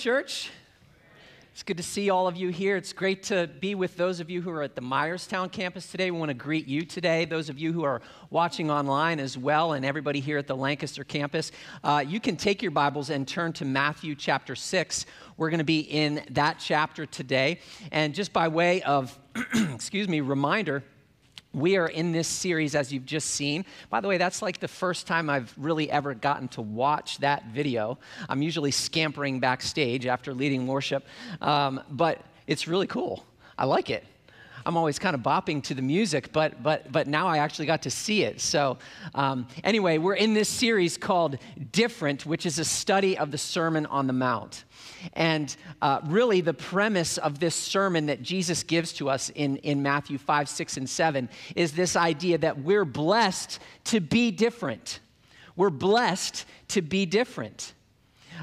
[0.00, 0.50] Church.
[1.52, 2.78] It's good to see all of you here.
[2.78, 6.10] It's great to be with those of you who are at the Myerstown campus today.
[6.10, 7.26] We want to greet you today.
[7.26, 11.04] Those of you who are watching online as well, and everybody here at the Lancaster
[11.04, 11.52] campus,
[11.84, 15.04] uh, you can take your Bibles and turn to Matthew chapter 6.
[15.36, 17.60] We're going to be in that chapter today.
[17.92, 19.18] And just by way of,
[19.54, 20.82] excuse me, reminder,
[21.52, 23.64] we are in this series, as you've just seen.
[23.88, 27.46] By the way, that's like the first time I've really ever gotten to watch that
[27.46, 27.98] video.
[28.28, 31.04] I'm usually scampering backstage after leading worship,
[31.40, 33.24] um, but it's really cool.
[33.58, 34.04] I like it.
[34.66, 37.82] I'm always kind of bopping to the music, but, but, but now I actually got
[37.82, 38.40] to see it.
[38.40, 38.78] So,
[39.14, 41.38] um, anyway, we're in this series called
[41.72, 44.64] Different, which is a study of the Sermon on the Mount.
[45.14, 49.82] And uh, really, the premise of this sermon that Jesus gives to us in, in
[49.82, 55.00] Matthew 5, 6, and 7 is this idea that we're blessed to be different.
[55.56, 57.74] We're blessed to be different.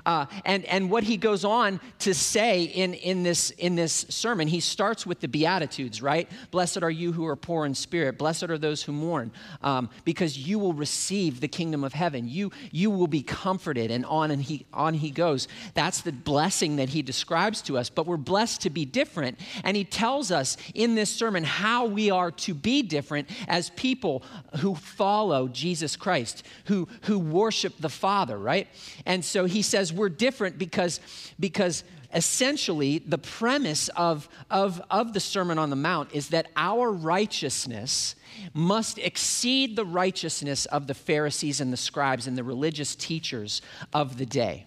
[0.05, 4.47] Uh, and, and what he goes on to say in, in, this, in this sermon,
[4.47, 6.29] he starts with the Beatitudes, right?
[6.51, 8.17] Blessed are you who are poor in spirit.
[8.17, 9.31] Blessed are those who mourn,
[9.61, 12.27] um, because you will receive the kingdom of heaven.
[12.27, 15.47] You, you will be comforted, and on and he, on he goes.
[15.73, 17.89] That's the blessing that he describes to us.
[17.89, 19.39] But we're blessed to be different.
[19.63, 24.23] And he tells us in this sermon how we are to be different as people
[24.59, 28.67] who follow Jesus Christ, who, who worship the Father, right?
[29.05, 30.99] And so he says, says we're different because,
[31.39, 31.83] because
[32.13, 38.15] essentially the premise of, of, of the Sermon on the Mount is that our righteousness
[38.53, 43.61] must exceed the righteousness of the Pharisees and the scribes and the religious teachers
[43.93, 44.66] of the day.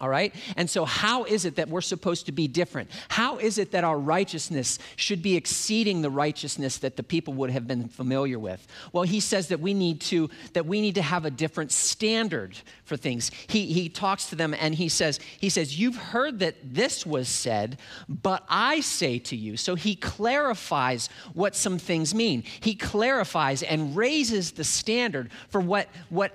[0.00, 0.34] All right?
[0.56, 2.90] And so, how is it that we're supposed to be different?
[3.08, 7.50] How is it that our righteousness should be exceeding the righteousness that the people would
[7.50, 8.66] have been familiar with?
[8.92, 12.58] Well, he says that we need to, that we need to have a different standard
[12.84, 13.30] for things.
[13.46, 17.28] He, he talks to them and he says, he says, You've heard that this was
[17.28, 19.56] said, but I say to you.
[19.56, 22.42] So he clarifies what some things mean.
[22.58, 26.32] He clarifies and raises the standard for what, what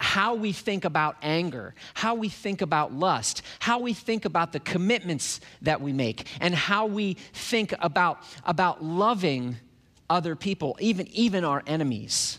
[0.00, 4.60] how we think about anger, how we think about lust, how we think about the
[4.60, 9.56] commitments that we make, and how we think about, about loving
[10.08, 12.38] other people, even, even our enemies.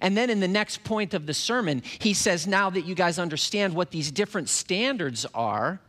[0.00, 3.18] And then in the next point of the sermon, he says, Now that you guys
[3.18, 5.80] understand what these different standards are,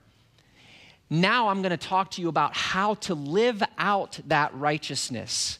[1.09, 5.59] now I'm going to talk to you about how to live out that righteousness.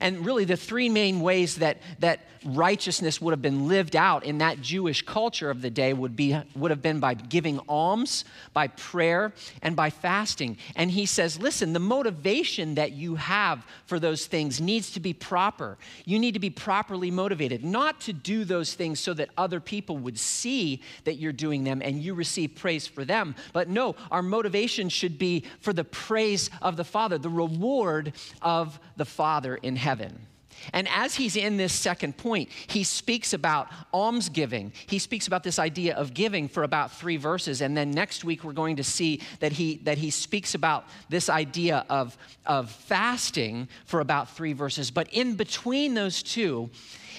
[0.00, 4.38] And really, the three main ways that, that righteousness would have been lived out in
[4.38, 8.68] that Jewish culture of the day would, be, would have been by giving alms, by
[8.68, 9.32] prayer,
[9.62, 10.56] and by fasting.
[10.76, 15.12] And he says, listen, the motivation that you have for those things needs to be
[15.12, 15.78] proper.
[16.04, 19.96] You need to be properly motivated, not to do those things so that other people
[19.98, 23.34] would see that you're doing them and you receive praise for them.
[23.52, 28.78] But no, our motivation should be for the praise of the Father, the reward of
[28.96, 30.26] the Father in heaven.
[30.72, 34.72] And as he's in this second point, he speaks about almsgiving.
[34.86, 37.60] He speaks about this idea of giving for about three verses.
[37.60, 41.28] And then next week, we're going to see that he, that he speaks about this
[41.28, 44.90] idea of, of fasting for about three verses.
[44.90, 46.70] But in between those two,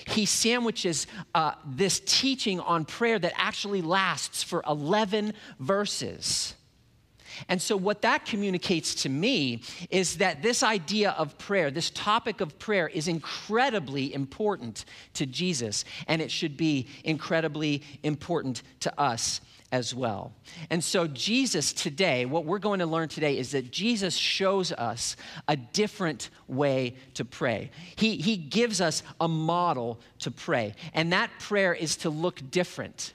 [0.08, 6.56] he sandwiches uh, this teaching on prayer that actually lasts for 11 verses.
[7.50, 12.42] And so, what that communicates to me is that this idea of prayer, this topic
[12.42, 14.86] of prayer, is incredibly important
[15.16, 19.42] to Jesus, and it should be incredibly important to us
[19.72, 20.32] as well.
[20.70, 25.16] And so, Jesus today, what we're going to learn today is that Jesus shows us
[25.48, 27.72] a different way to pray.
[27.96, 33.14] He, he gives us a model to pray, and that prayer is to look different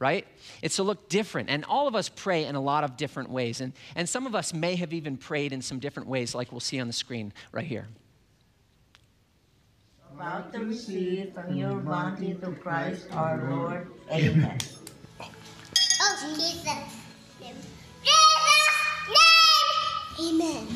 [0.00, 0.26] right?
[0.62, 1.50] It's to look different.
[1.50, 3.60] And all of us pray in a lot of different ways.
[3.60, 6.58] And, and some of us may have even prayed in some different ways, like we'll
[6.58, 7.86] see on the screen right here.
[10.12, 13.86] About to receive from your bounty through Christ our Lord.
[14.10, 14.58] Amen.
[15.20, 16.64] Oh, Jesus.
[16.64, 17.54] name.
[18.02, 20.32] Jesus' name.
[20.32, 20.66] Amen.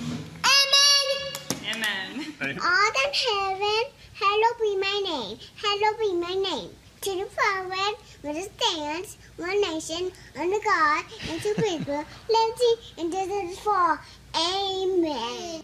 [0.44, 2.34] Amen.
[2.40, 2.58] Amen.
[2.62, 3.84] Art in heaven,
[4.14, 5.38] hallowed be my name.
[5.56, 6.70] Hallowed be my name.
[7.04, 7.76] To the Father,
[8.22, 10.10] with a stands, one nation,
[10.40, 11.96] under God, and two people,
[12.30, 12.64] liberty
[12.96, 14.00] and justice for.
[14.34, 15.62] Amen.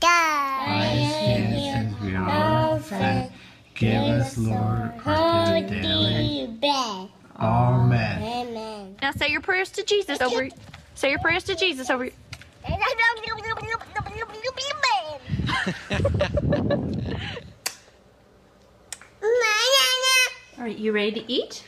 [0.00, 0.68] God.
[3.74, 7.08] Give us, Lord, our daily bread.
[7.40, 8.22] Amen.
[8.22, 8.96] Amen.
[9.00, 10.50] Now say your prayers to Jesus over.
[10.94, 12.10] Say your prayers to Jesus over.
[20.56, 21.64] All right, you ready to eat?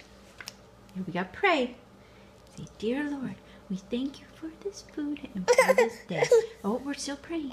[0.94, 1.74] Here we got pray.
[2.56, 3.34] Say, dear Lord,
[3.68, 6.24] we thank you for this food and for this day.
[6.64, 7.50] Oh, we're still praying.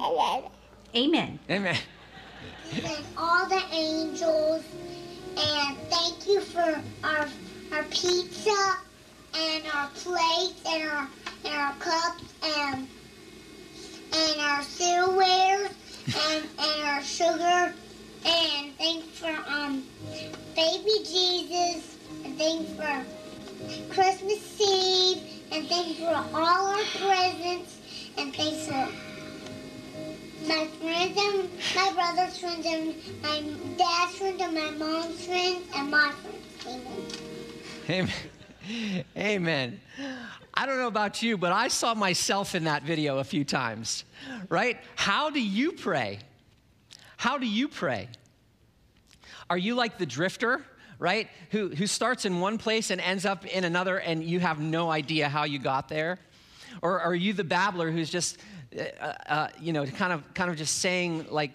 [0.96, 1.40] Amen.
[1.50, 1.78] Amen.
[2.74, 4.64] and all the angels.
[5.38, 7.28] And thank you for our
[7.74, 8.76] our pizza
[9.36, 11.08] and our plates and our
[11.46, 12.88] and our cups and
[14.14, 15.70] and our silverware
[16.08, 17.74] and and our sugar.
[18.26, 19.84] And thanks for um
[20.56, 21.98] baby Jesus.
[22.24, 25.24] And thanks for Christmas Eve.
[25.52, 27.80] And thanks for all our presents.
[28.18, 28.88] And thanks for
[30.48, 33.42] my friends and my brother's friends and my
[33.78, 37.18] dad's friends and my mom's friends and my friends.
[37.90, 38.10] Amen.
[39.18, 39.80] Amen.
[40.54, 44.04] I don't know about you, but I saw myself in that video a few times,
[44.50, 44.78] right?
[44.96, 46.20] How do you pray?
[47.18, 48.10] How do you pray?
[49.50, 50.64] Are you like the drifter,
[51.00, 51.28] right?
[51.52, 54.92] Who, who starts in one place and ends up in another, and you have no
[54.92, 56.20] idea how you got there?
[56.82, 58.38] Or are you the babbler who's just,
[58.78, 61.52] uh, uh, you know, kind of, kind of just saying like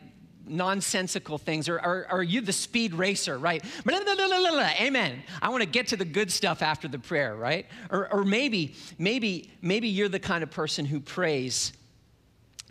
[0.49, 1.69] nonsensical things?
[1.69, 3.65] Or, are you the speed racer, right?
[4.81, 5.23] Amen.
[5.41, 7.67] I want to get to the good stuff after the prayer, right?
[7.91, 11.73] Or, or maybe, maybe, maybe you're the kind of person who prays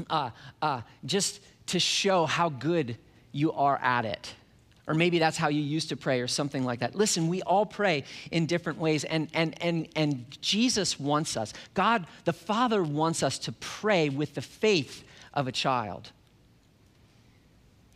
[0.09, 0.31] uh,
[0.61, 2.97] uh, just to show how good
[3.31, 4.33] you are at it.
[4.87, 6.95] Or maybe that's how you used to pray, or something like that.
[6.95, 12.07] Listen, we all pray in different ways, and, and, and, and Jesus wants us, God
[12.23, 15.03] the Father wants us to pray with the faith
[15.33, 16.11] of a child.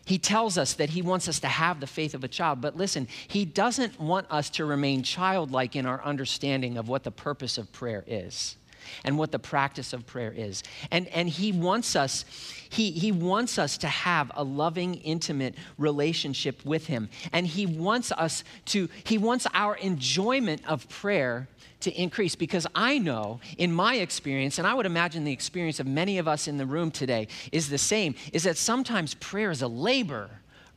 [0.06, 2.76] He tells us that he wants us to have the faith of a child, but
[2.76, 7.58] listen, he doesn't want us to remain childlike in our understanding of what the purpose
[7.58, 8.58] of prayer is
[9.04, 10.64] and what the practice of prayer is.
[10.92, 12.26] And, and he wants us,
[12.70, 17.10] he, he wants us to have a loving, intimate relationship with him.
[17.32, 21.48] And he wants us to, he wants our enjoyment of prayer
[21.82, 25.88] to increase because I know in my experience, and I would imagine the experience of
[25.88, 29.62] many of us in the room today is the same, is that sometimes prayer is
[29.62, 30.30] a labor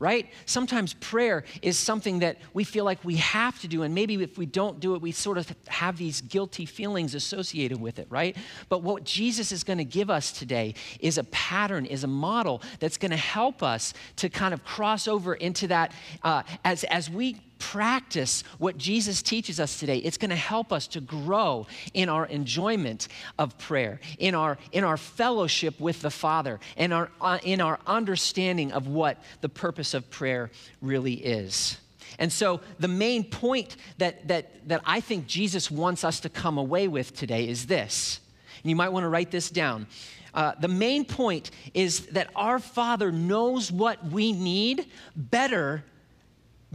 [0.04, 0.28] right?
[0.44, 4.37] Sometimes prayer is something that we feel like we have to do, and maybe if
[4.37, 8.37] we don't do it, we sort of have these guilty feelings associated with it, right?
[8.68, 12.61] But what Jesus is going to give us today is a pattern, is a model
[12.80, 15.92] that's going to help us to kind of cross over into that
[16.23, 17.40] uh, as, as we
[17.73, 22.26] practice what Jesus teaches us today, it's going to help us to grow in our
[22.26, 27.62] enjoyment of prayer, in our, in our fellowship with the Father, and our, uh, in
[27.62, 30.50] our understanding of what the purpose of prayer
[30.83, 31.78] really is.
[32.18, 36.59] And so, the main point that, that, that I think Jesus wants us to come
[36.59, 38.21] away with today is this.
[38.62, 39.87] And you might want to write this down.
[40.35, 45.83] Uh, the main point is that our Father knows what we need better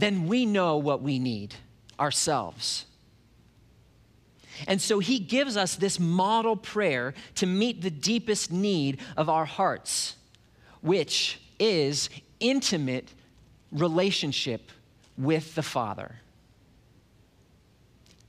[0.00, 1.54] then we know what we need
[1.98, 2.86] ourselves.
[4.66, 9.44] And so he gives us this model prayer to meet the deepest need of our
[9.44, 10.16] hearts,
[10.82, 13.12] which is intimate
[13.72, 14.70] relationship
[15.16, 16.16] with the Father.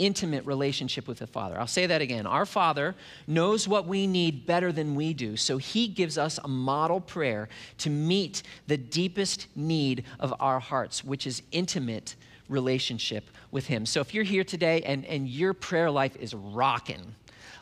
[0.01, 1.59] Intimate relationship with the Father.
[1.59, 2.25] I'll say that again.
[2.25, 2.95] Our Father
[3.27, 7.49] knows what we need better than we do, so He gives us a model prayer
[7.77, 12.15] to meet the deepest need of our hearts, which is intimate
[12.49, 13.85] relationship with Him.
[13.85, 17.13] So if you're here today and, and your prayer life is rocking,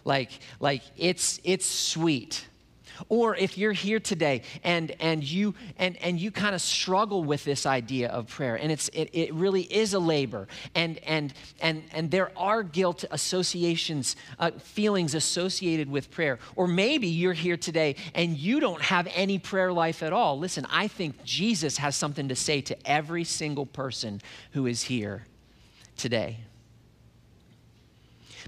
[0.05, 0.31] like,
[0.62, 2.48] like it's, it's sweet,
[3.08, 7.44] or if you're here today and, and you, and, and you kind of struggle with
[7.44, 11.84] this idea of prayer, and it's, it, it really is a labor, and, and, and,
[11.94, 16.39] and there are guilt associations, uh, feelings associated with prayer.
[16.56, 20.38] Or maybe you're here today and you don't have any prayer life at all.
[20.38, 25.25] Listen, I think Jesus has something to say to every single person who is here
[25.98, 26.39] today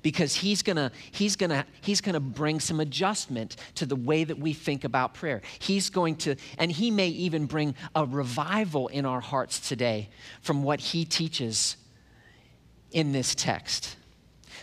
[0.01, 4.53] because he's gonna he's gonna he's gonna bring some adjustment to the way that we
[4.53, 5.41] think about prayer.
[5.59, 10.09] He's going to and he may even bring a revival in our hearts today
[10.41, 11.77] from what he teaches
[12.91, 13.95] in this text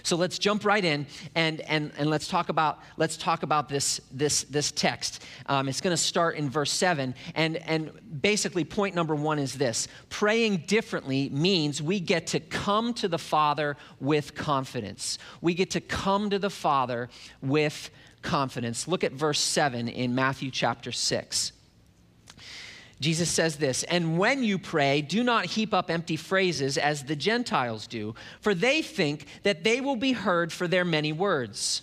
[0.03, 4.01] so let's jump right in and, and, and let's talk about, let's talk about this,
[4.13, 5.25] this, this text.
[5.47, 7.15] Um, it's going to start in verse 7.
[7.35, 7.91] And, and
[8.21, 13.19] basically, point number one is this praying differently means we get to come to the
[13.19, 15.19] Father with confidence.
[15.41, 17.09] We get to come to the Father
[17.43, 17.91] with
[18.23, 18.89] confidence.
[18.89, 21.53] Look at verse 7 in Matthew chapter 6.
[23.01, 27.15] Jesus says this, and when you pray, do not heap up empty phrases as the
[27.15, 31.83] Gentiles do, for they think that they will be heard for their many words.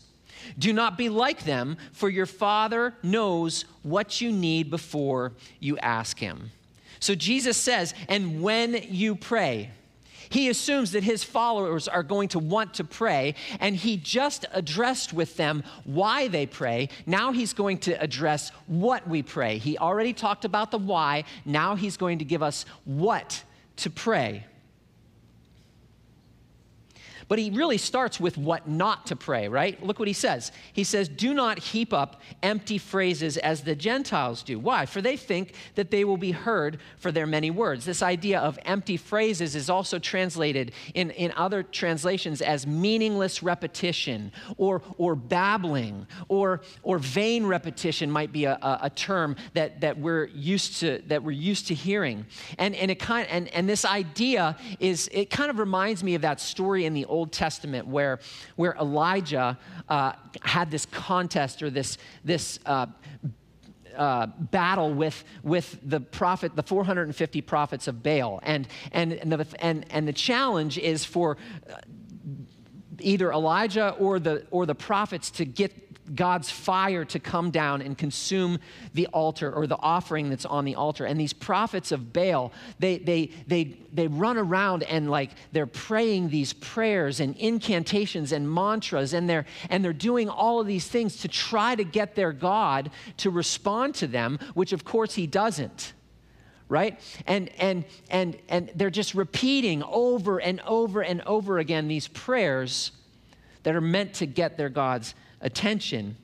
[0.59, 6.19] Do not be like them, for your Father knows what you need before you ask
[6.19, 6.51] Him.
[6.99, 9.71] So Jesus says, and when you pray,
[10.29, 15.13] he assumes that his followers are going to want to pray, and he just addressed
[15.13, 16.89] with them why they pray.
[17.05, 19.57] Now he's going to address what we pray.
[19.57, 23.43] He already talked about the why, now he's going to give us what
[23.77, 24.45] to pray.
[27.27, 29.81] But he really starts with what not to pray, right?
[29.83, 30.51] Look what he says.
[30.73, 34.59] He says, Do not heap up empty phrases as the Gentiles do.
[34.59, 34.85] Why?
[34.85, 37.85] For they think that they will be heard for their many words.
[37.85, 44.31] This idea of empty phrases is also translated in, in other translations as meaningless repetition
[44.57, 50.25] or, or babbling or, or vain repetition might be a, a, term that, that, we're
[50.27, 52.25] used to, that we're used to hearing.
[52.57, 56.21] And, and, it kind, and, and this idea is, it kind of reminds me of
[56.21, 58.19] that story in the Old Testament where,
[58.55, 59.57] where Elijah
[59.89, 62.87] uh, had this contest or this, this uh,
[63.95, 68.39] uh, battle with, with the prophet, the 450 prophets of Baal.
[68.43, 71.37] And, and, and, the, and, and the challenge is for
[71.69, 71.75] uh,
[72.99, 77.97] either Elijah or the, or the prophets to get God's fire to come down and
[77.97, 78.59] consume
[78.93, 81.05] the altar or the offering that's on the altar.
[81.05, 86.29] And these prophets of Baal, they, they, they, they run around and like they're praying
[86.29, 91.17] these prayers and incantations and mantras, and they're, and they're doing all of these things
[91.21, 95.93] to try to get their God to respond to them, which of course he doesn't
[96.67, 102.07] right and and and and they're just repeating over and over and over again these
[102.07, 102.91] prayers
[103.65, 106.15] that are meant to get their god's attention.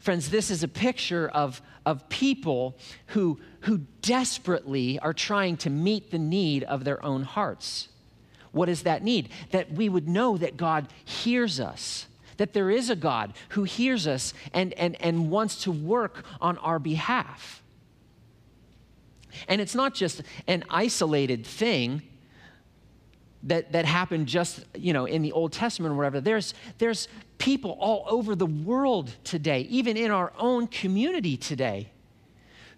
[0.00, 2.76] Friends, this is a picture of, of people
[3.06, 7.88] who, who desperately are trying to meet the need of their own hearts.
[8.50, 9.28] What is that need?
[9.52, 12.06] That we would know that God hears us,
[12.38, 16.58] that there is a God who hears us and, and, and wants to work on
[16.58, 17.62] our behalf.
[19.46, 22.02] And it's not just an isolated thing
[23.44, 26.20] that, that happened just, you know, in the Old Testament or whatever.
[26.20, 27.08] There's, there's
[27.38, 31.90] people all over the world today, even in our own community today,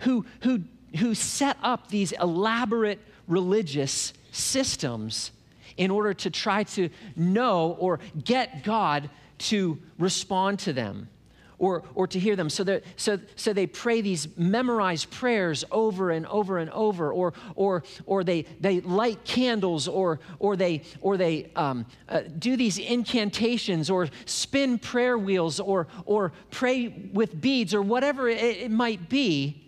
[0.01, 0.63] who, who,
[0.99, 5.33] who set up these elaborate religious systems
[5.77, 11.09] in order to try to know or get God to respond to them
[11.59, 12.51] or, or to hear them.
[12.51, 17.85] So, so, so they pray these memorized prayers over and over and over, or, or,
[18.07, 23.91] or they, they light candles, or, or they, or they um, uh, do these incantations,
[23.91, 29.61] or spin prayer wheels, or, or pray with beads, or whatever it, it might be.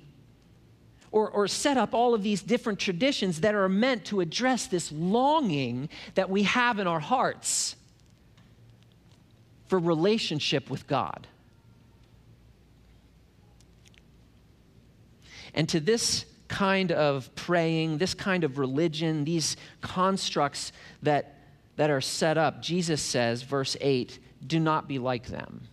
[1.12, 4.92] Or, or, set up all of these different traditions that are meant to address this
[4.92, 7.76] longing that we have in our hearts
[9.66, 11.26] for relationship with God.
[15.56, 20.70] And to this kind of praying, this kind of religion, these constructs
[21.02, 21.34] that,
[21.76, 25.66] that are set up, Jesus says, verse 8, do not be like them.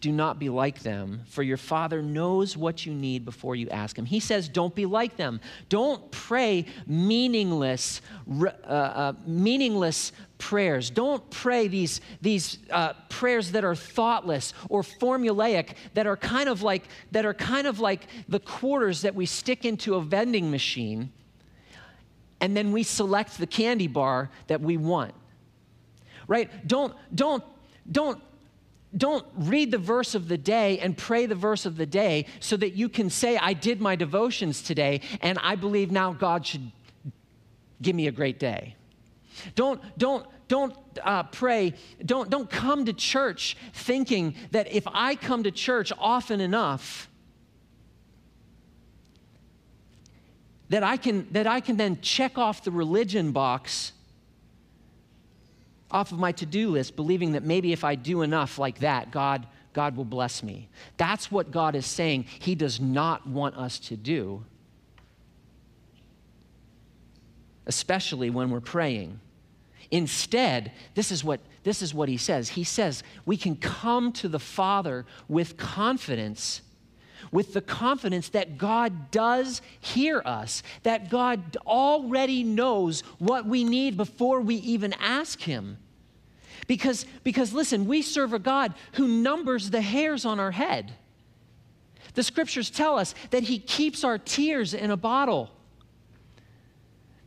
[0.00, 3.98] Do not be like them, for your Father knows what you need before you ask
[3.98, 4.06] Him.
[4.06, 5.40] He says, Don't be like them.
[5.68, 8.00] Don't pray meaningless,
[8.42, 10.88] uh, uh, meaningless prayers.
[10.88, 16.62] Don't pray these, these uh, prayers that are thoughtless or formulaic, that are kind of
[16.62, 21.12] like that are kind of like the quarters that we stick into a vending machine
[22.40, 25.12] and then we select the candy bar that we want.
[26.26, 26.66] Right?
[26.66, 27.44] Don't, don't,
[27.90, 28.20] don't
[28.96, 32.56] don't read the verse of the day and pray the verse of the day so
[32.56, 36.72] that you can say, I did my devotions today and I believe now God should
[37.80, 38.74] give me a great day.
[39.54, 45.44] Don't, don't, don't uh, pray, don't, don't come to church thinking that if I come
[45.44, 47.08] to church often enough,
[50.68, 53.92] that I can, that I can then check off the religion box
[55.90, 59.10] off of my to do list, believing that maybe if I do enough like that,
[59.10, 60.68] God, God will bless me.
[60.96, 64.44] That's what God is saying He does not want us to do,
[67.66, 69.20] especially when we're praying.
[69.90, 72.50] Instead, this is what this is what he says.
[72.50, 76.62] He says we can come to the Father with confidence
[77.30, 83.96] with the confidence that God does hear us, that God already knows what we need
[83.96, 85.78] before we even ask Him.
[86.66, 90.92] Because, because listen, we serve a God who numbers the hairs on our head.
[92.14, 95.50] The scriptures tell us that He keeps our tears in a bottle.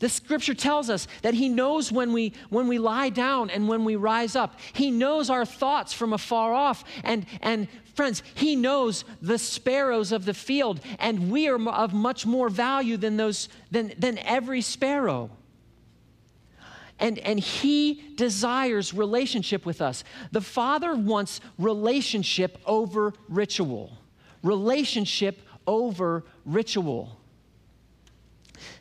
[0.03, 3.85] The scripture tells us that he knows when we when we lie down and when
[3.85, 4.59] we rise up.
[4.73, 6.83] He knows our thoughts from afar off.
[7.05, 12.25] And and friends, he knows the sparrows of the field, and we are of much
[12.25, 15.29] more value than those than, than every sparrow.
[16.99, 20.03] And, and he desires relationship with us.
[20.31, 23.97] The Father wants relationship over ritual.
[24.43, 27.19] Relationship over ritual.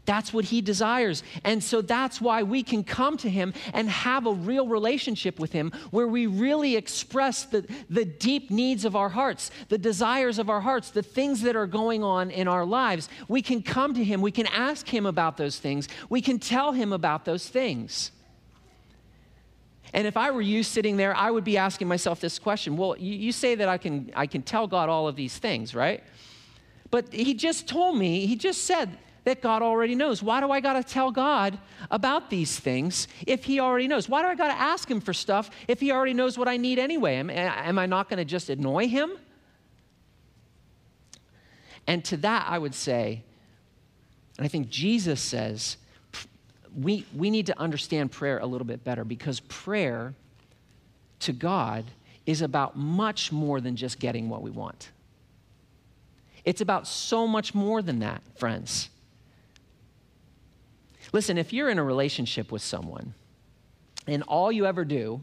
[0.05, 1.23] That's what he desires.
[1.45, 5.53] And so that's why we can come to him and have a real relationship with
[5.53, 10.51] him where we really express the, the deep needs of our hearts, the desires of
[10.51, 13.09] our hearts, the things that are going on in our lives.
[13.29, 16.73] We can come to him, we can ask him about those things, we can tell
[16.73, 18.11] him about those things.
[19.95, 22.77] And if I were you sitting there, I would be asking myself this question.
[22.77, 25.75] Well, you, you say that I can, I can tell God all of these things,
[25.75, 26.03] right?
[26.91, 30.23] But he just told me, he just said, that God already knows.
[30.23, 31.59] Why do I got to tell God
[31.91, 34.09] about these things if He already knows?
[34.09, 36.57] Why do I got to ask Him for stuff if He already knows what I
[36.57, 37.17] need anyway?
[37.17, 39.13] Am, am I not going to just annoy Him?
[41.87, 43.23] And to that, I would say,
[44.39, 45.77] and I think Jesus says,
[46.77, 50.15] we, we need to understand prayer a little bit better because prayer
[51.21, 51.85] to God
[52.25, 54.91] is about much more than just getting what we want.
[56.45, 58.89] It's about so much more than that, friends.
[61.13, 63.15] Listen, if you're in a relationship with someone
[64.07, 65.23] and all you ever do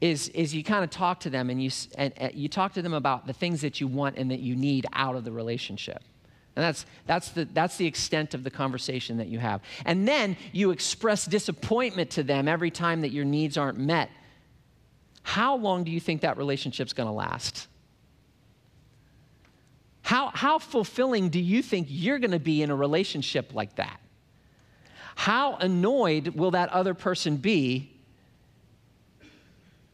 [0.00, 2.82] is, is you kind of talk to them and you, and, and you talk to
[2.82, 6.02] them about the things that you want and that you need out of the relationship.
[6.56, 9.62] And that's, that's, the, that's the extent of the conversation that you have.
[9.86, 14.10] And then you express disappointment to them every time that your needs aren't met.
[15.22, 17.68] How long do you think that relationship's going to last?
[20.02, 24.00] How, how fulfilling do you think you're going to be in a relationship like that?
[25.14, 27.92] How annoyed will that other person be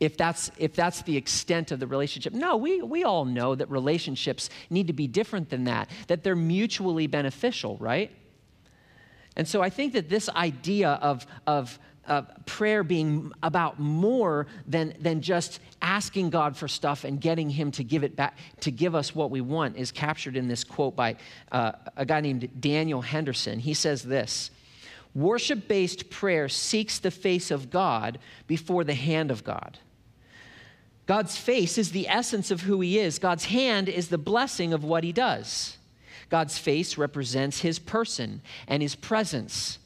[0.01, 2.33] if that's, if that's the extent of the relationship.
[2.33, 6.37] No, we, we all know that relationships need to be different than that, that they're
[6.37, 8.13] mutually beneficial, right?
[9.37, 11.79] And so I think that this idea of, of,
[12.47, 17.85] prayer being about more than, than just asking God for stuff and getting Him to
[17.85, 21.17] give it back, to give us what we want, is captured in this quote by
[21.53, 23.59] uh, a guy named Daniel Henderson.
[23.59, 24.51] He says this
[25.15, 29.79] Worship based prayer seeks the face of God before the hand of God.
[31.07, 34.85] God's face is the essence of who He is, God's hand is the blessing of
[34.85, 35.79] what He does.
[36.29, 39.79] God's face represents His person and His presence.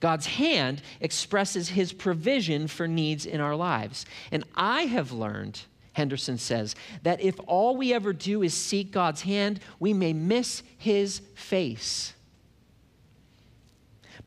[0.00, 4.04] God's hand expresses His provision for needs in our lives.
[4.30, 5.62] And I have learned,
[5.94, 10.62] Henderson says, that if all we ever do is seek God's hand, we may miss
[10.76, 12.12] His face.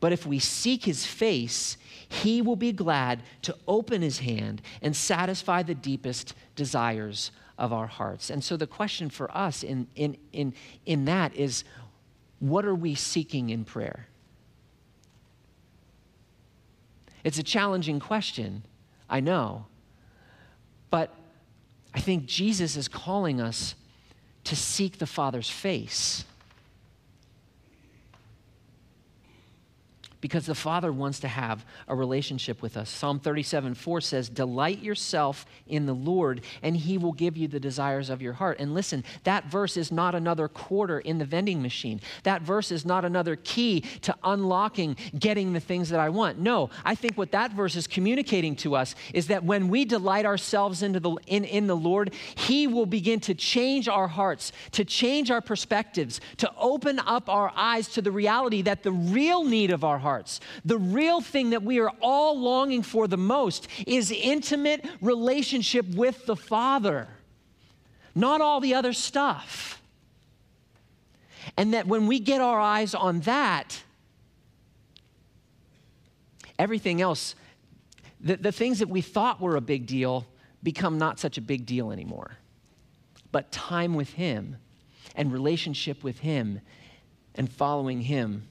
[0.02, 1.76] But if we seek his face,
[2.08, 7.86] he will be glad to open his hand and satisfy the deepest desires of our
[7.86, 8.28] hearts.
[8.28, 10.54] And so the question for us in, in, in,
[10.86, 11.62] in that is
[12.40, 14.08] what are we seeking in prayer?
[17.22, 18.64] It's a challenging question,
[19.08, 19.66] I know.
[20.90, 21.14] But
[21.94, 23.76] I think Jesus is calling us
[24.42, 26.24] to seek the Father's face.
[30.22, 32.88] Because the Father wants to have a relationship with us.
[32.88, 37.60] Psalm 37 4 says, Delight yourself in the Lord, and he will give you the
[37.60, 38.58] desires of your heart.
[38.60, 42.00] And listen, that verse is not another quarter in the vending machine.
[42.22, 46.38] That verse is not another key to unlocking getting the things that I want.
[46.38, 50.24] No, I think what that verse is communicating to us is that when we delight
[50.24, 54.84] ourselves into the, in, in the Lord, he will begin to change our hearts, to
[54.84, 59.72] change our perspectives, to open up our eyes to the reality that the real need
[59.72, 60.40] of our heart hearts.
[60.66, 66.26] The real thing that we are all longing for the most is intimate relationship with
[66.26, 67.08] the Father,
[68.14, 69.80] not all the other stuff.
[71.56, 73.82] And that when we get our eyes on that,
[76.58, 77.34] everything else,
[78.20, 80.26] the, the things that we thought were a big deal,
[80.62, 82.32] become not such a big deal anymore.
[83.32, 84.58] But time with Him
[85.16, 86.60] and relationship with Him
[87.34, 88.46] and following Him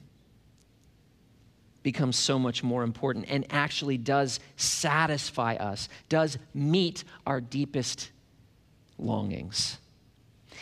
[1.82, 8.10] becomes so much more important and actually does satisfy us, does meet our deepest
[8.98, 9.78] longings.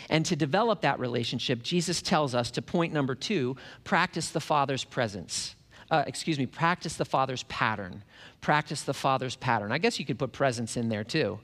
[0.09, 4.83] And to develop that relationship, Jesus tells us to point number two practice the Father's
[4.83, 5.55] presence.
[5.89, 8.03] Uh, excuse me, practice the Father's pattern.
[8.39, 9.71] Practice the Father's pattern.
[9.71, 11.39] I guess you could put presence in there too.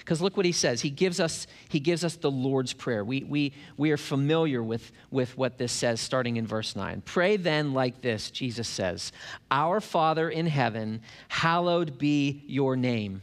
[0.00, 0.80] Because look what he says.
[0.80, 3.04] He gives us, he gives us the Lord's Prayer.
[3.04, 7.02] We, we, we are familiar with, with what this says starting in verse 9.
[7.04, 9.12] Pray then like this, Jesus says
[9.50, 13.22] Our Father in heaven, hallowed be your name.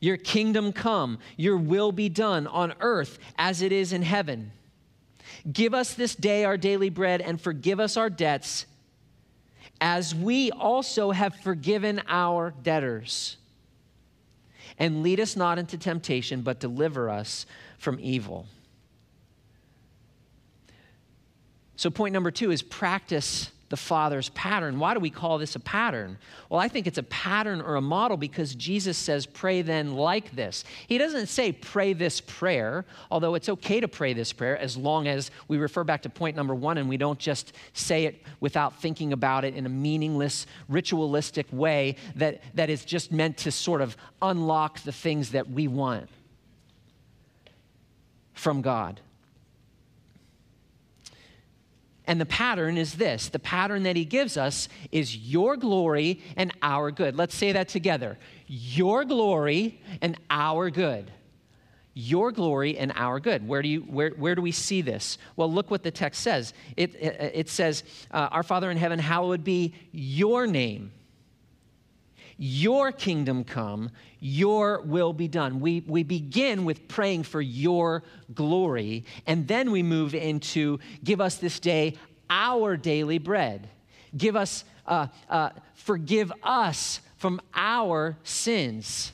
[0.00, 4.50] Your kingdom come, your will be done on earth as it is in heaven.
[5.50, 8.66] Give us this day our daily bread and forgive us our debts
[9.80, 13.36] as we also have forgiven our debtors
[14.82, 17.46] and lead us not into temptation, but deliver us
[17.78, 18.48] from evil.
[21.76, 24.78] So, point number two is practice the Father's pattern.
[24.78, 26.18] Why do we call this a pattern?
[26.50, 30.32] Well, I think it's a pattern or a model because Jesus says, pray then like
[30.32, 30.62] this.
[30.86, 35.08] He doesn't say, pray this prayer, although it's okay to pray this prayer as long
[35.08, 38.78] as we refer back to point number one and we don't just say it without
[38.82, 43.80] thinking about it in a meaningless, ritualistic way that, that is just meant to sort
[43.80, 46.10] of unlock the things that we want
[48.34, 49.00] from God.
[52.06, 56.52] And the pattern is this the pattern that he gives us is your glory and
[56.62, 57.16] our good.
[57.16, 61.10] Let's say that together your glory and our good.
[61.94, 63.46] Your glory and our good.
[63.46, 65.18] Where do, you, where, where do we see this?
[65.36, 66.54] Well, look what the text says.
[66.74, 70.90] It, it, it says, uh, Our Father in heaven, hallowed be your name.
[72.44, 75.60] Your kingdom come, your will be done.
[75.60, 78.02] We, we begin with praying for your
[78.34, 81.94] glory, and then we move into give us this day
[82.28, 83.68] our daily bread.
[84.16, 89.12] Give us, uh, uh, forgive us from our sins.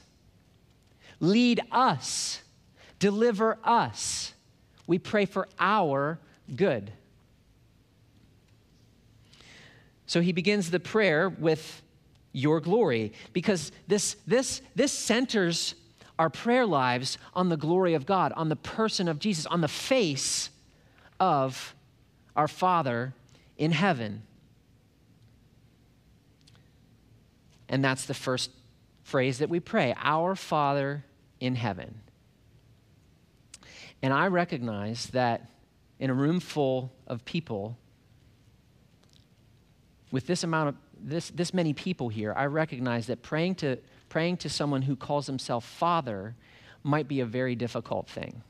[1.21, 2.41] Lead us,
[2.99, 4.33] deliver us.
[4.87, 6.19] We pray for our
[6.57, 6.93] good.
[10.07, 11.83] So he begins the prayer with
[12.33, 15.75] your glory because this, this, this centers
[16.19, 19.69] our prayer lives on the glory of God, on the person of Jesus, on the
[19.69, 20.51] face
[21.21, 21.75] of
[22.35, 23.15] our Father
[23.57, 24.23] in heaven.
[27.69, 28.51] And that's the first
[29.05, 31.05] phrase that we pray Our Father
[31.41, 32.01] in heaven.
[34.03, 35.51] And I recognize that
[35.99, 37.77] in a room full of people,
[40.11, 43.77] with this amount of this, this many people here, I recognize that praying to,
[44.09, 46.35] praying to someone who calls himself Father
[46.83, 48.43] might be a very difficult thing.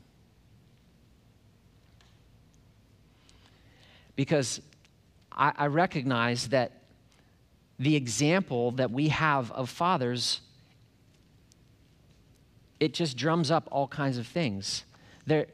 [4.15, 4.61] Because
[5.31, 6.73] I, I recognize that
[7.79, 10.41] the example that we have of fathers,
[12.79, 14.83] it just drums up all kinds of things.
[15.25, 15.47] There,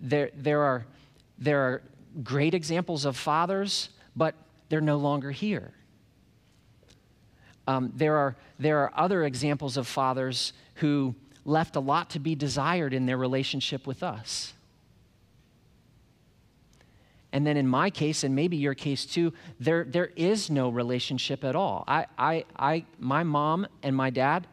[0.00, 0.86] there, there, are,
[1.38, 1.82] there are
[2.22, 4.34] great examples of fathers, but
[4.68, 5.72] they're no longer here.
[7.66, 12.34] Um, there, are, there are other examples of fathers who left a lot to be
[12.34, 14.52] desired in their relationship with us.
[17.32, 21.42] And then in my case, and maybe your case too, there, there is no relationship
[21.42, 21.84] at all.
[21.88, 24.46] I, I, I, my mom and my dad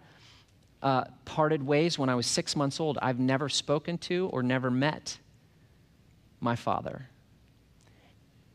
[0.82, 2.98] uh, parted ways when I was six months old.
[3.02, 5.20] I've never spoken to or never met
[6.40, 7.11] my father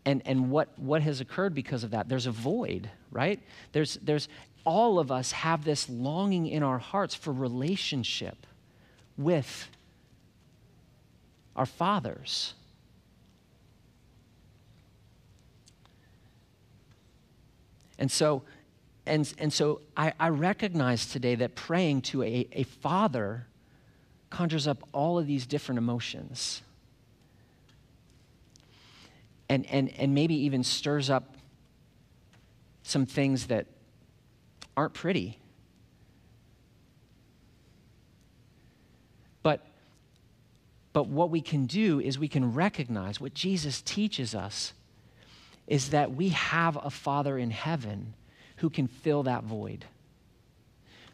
[0.06, 2.08] and, and what, what has occurred because of that?
[2.08, 3.40] There's a void, right?
[3.72, 4.28] There's, there's,
[4.64, 8.46] all of us have this longing in our hearts for relationship
[9.18, 9.68] with
[11.56, 12.54] our fathers.
[17.98, 18.42] And so,
[19.06, 23.46] and, and so I, I recognize today that praying to a, a father
[24.30, 26.62] conjures up all of these different emotions.
[29.48, 31.36] And, and, and maybe even stirs up
[32.82, 33.66] some things that
[34.76, 35.38] aren't pretty.
[39.42, 39.64] But,
[40.92, 44.72] but what we can do is we can recognize what Jesus teaches us
[45.66, 48.14] is that we have a Father in heaven
[48.56, 49.84] who can fill that void,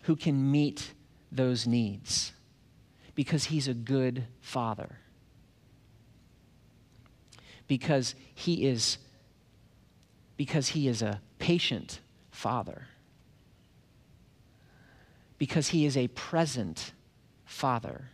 [0.02, 0.92] who can meet
[1.30, 2.32] those needs,
[3.14, 4.98] because he's a good Father.
[7.66, 8.98] Because he is
[10.36, 12.88] because he is a patient father.
[15.38, 16.92] Because he is a present
[17.44, 18.10] father.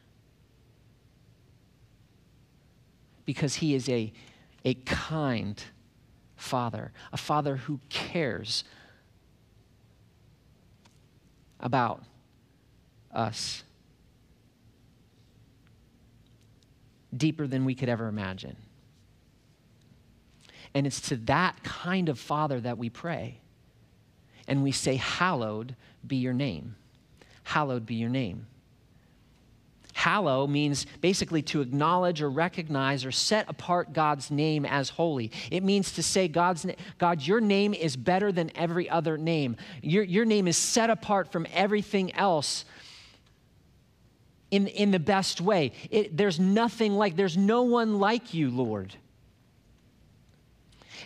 [3.25, 4.13] Because he is a,
[4.65, 5.63] a kind
[6.37, 8.65] father, a father who cares
[11.61, 12.03] about
[13.13, 13.63] us
[17.17, 18.57] deeper than we could ever imagine.
[20.75, 23.39] And it's to that kind of Father that we pray.
[24.47, 25.77] And we say, Hallowed
[26.07, 26.77] be your name.
[27.45, 28.47] Hallowed be your name.
[29.99, 35.33] Hallow means basically to acknowledge or recognize or set apart God's name as holy.
[35.51, 36.65] It means to say, God's
[36.99, 39.57] God, your name is better than every other name.
[39.83, 42.65] Your, your name is set apart from everything else
[44.53, 45.73] in, in the best way.
[45.91, 48.95] It, there's nothing like, there's no one like you, Lord.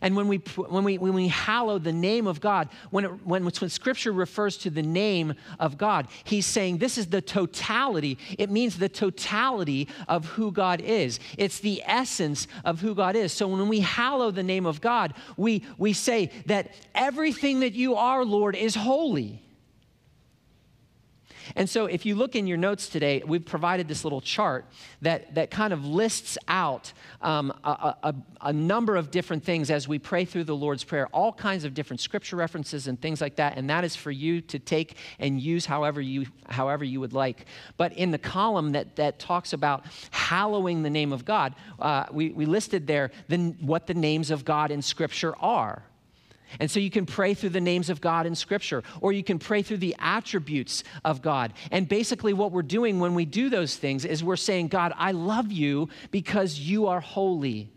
[0.01, 3.45] And when we, when we, when we hallow the name of God, when, it, when,
[3.45, 8.19] when Scripture refers to the name of God, he's saying this is the totality.
[8.39, 13.33] It means the totality of who God is, it's the essence of who God is.
[13.33, 17.97] So when we hallow the name of God, we, we say that everything that you
[17.97, 19.43] are, Lord, is holy.
[21.57, 24.67] And so, if you look in your notes today, we've provided this little chart
[25.03, 29.87] that, that kind of lists out um, a, a, a, number of different things as
[29.87, 33.37] we pray through the Lord's Prayer, all kinds of different scripture references and things like
[33.37, 33.57] that.
[33.57, 37.47] And that is for you to take and use however you, however you would like.
[37.77, 42.31] But in the column that, that talks about hallowing the name of God, uh, we,
[42.31, 45.83] we listed there the, what the names of God in Scripture are.
[46.61, 49.39] And so you can pray through the names of God in Scripture, or you can
[49.39, 51.53] pray through the attributes of God.
[51.71, 55.13] And basically, what we're doing when we do those things is we're saying, God, I
[55.13, 57.69] love you because you are holy.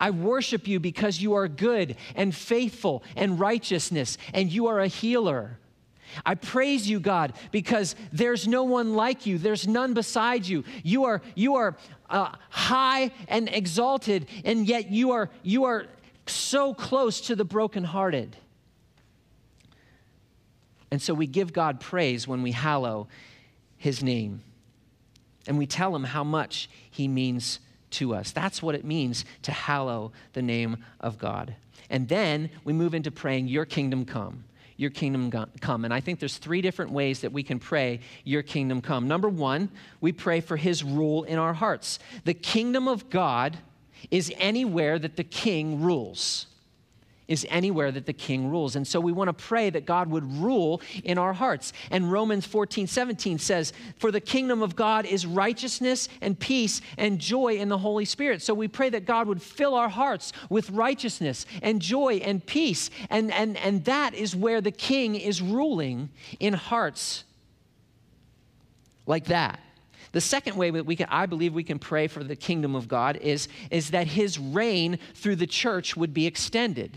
[0.00, 4.88] I worship you because you are good and faithful and righteousness, and you are a
[4.88, 5.58] healer.
[6.24, 9.38] I praise you, God, because there's no one like you.
[9.38, 10.64] There's none beside you.
[10.82, 11.76] You are, you are
[12.08, 15.86] uh, high and exalted, and yet you are, you are
[16.26, 18.36] so close to the brokenhearted.
[20.90, 23.08] And so we give God praise when we hallow
[23.76, 24.42] his name.
[25.46, 27.60] And we tell him how much he means
[27.90, 28.32] to us.
[28.32, 31.54] That's what it means to hallow the name of God.
[31.88, 34.44] And then we move into praying, Your kingdom come.
[34.76, 35.84] Your kingdom come.
[35.84, 39.08] And I think there's three different ways that we can pray, Your kingdom come.
[39.08, 41.98] Number one, we pray for His rule in our hearts.
[42.24, 43.56] The kingdom of God
[44.10, 46.46] is anywhere that the king rules.
[47.28, 48.76] Is anywhere that the king rules.
[48.76, 51.72] And so we want to pray that God would rule in our hearts.
[51.90, 57.18] And Romans 14, 17 says, For the kingdom of God is righteousness and peace and
[57.18, 58.42] joy in the Holy Spirit.
[58.42, 62.90] So we pray that God would fill our hearts with righteousness and joy and peace.
[63.10, 67.24] And, and, and that is where the king is ruling in hearts
[69.04, 69.58] like that.
[70.16, 72.88] The second way that we can, I believe we can pray for the kingdom of
[72.88, 76.96] God is, is that his reign through the church would be extended.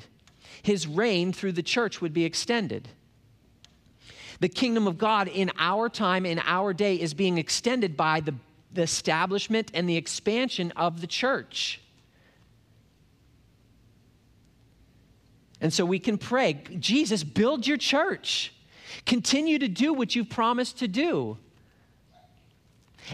[0.64, 2.88] His reign through the church would be extended.
[4.40, 8.36] The kingdom of God in our time, in our day, is being extended by the,
[8.72, 11.82] the establishment and the expansion of the church.
[15.60, 18.54] And so we can pray, Jesus, build your church.
[19.06, 21.38] Continue to do what you've promised to do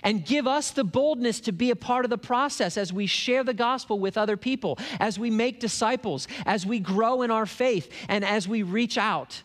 [0.04, 3.44] and give us the boldness to be a part of the process as we share
[3.44, 7.92] the gospel with other people, as we make disciples, as we grow in our faith,
[8.10, 9.42] and as we reach out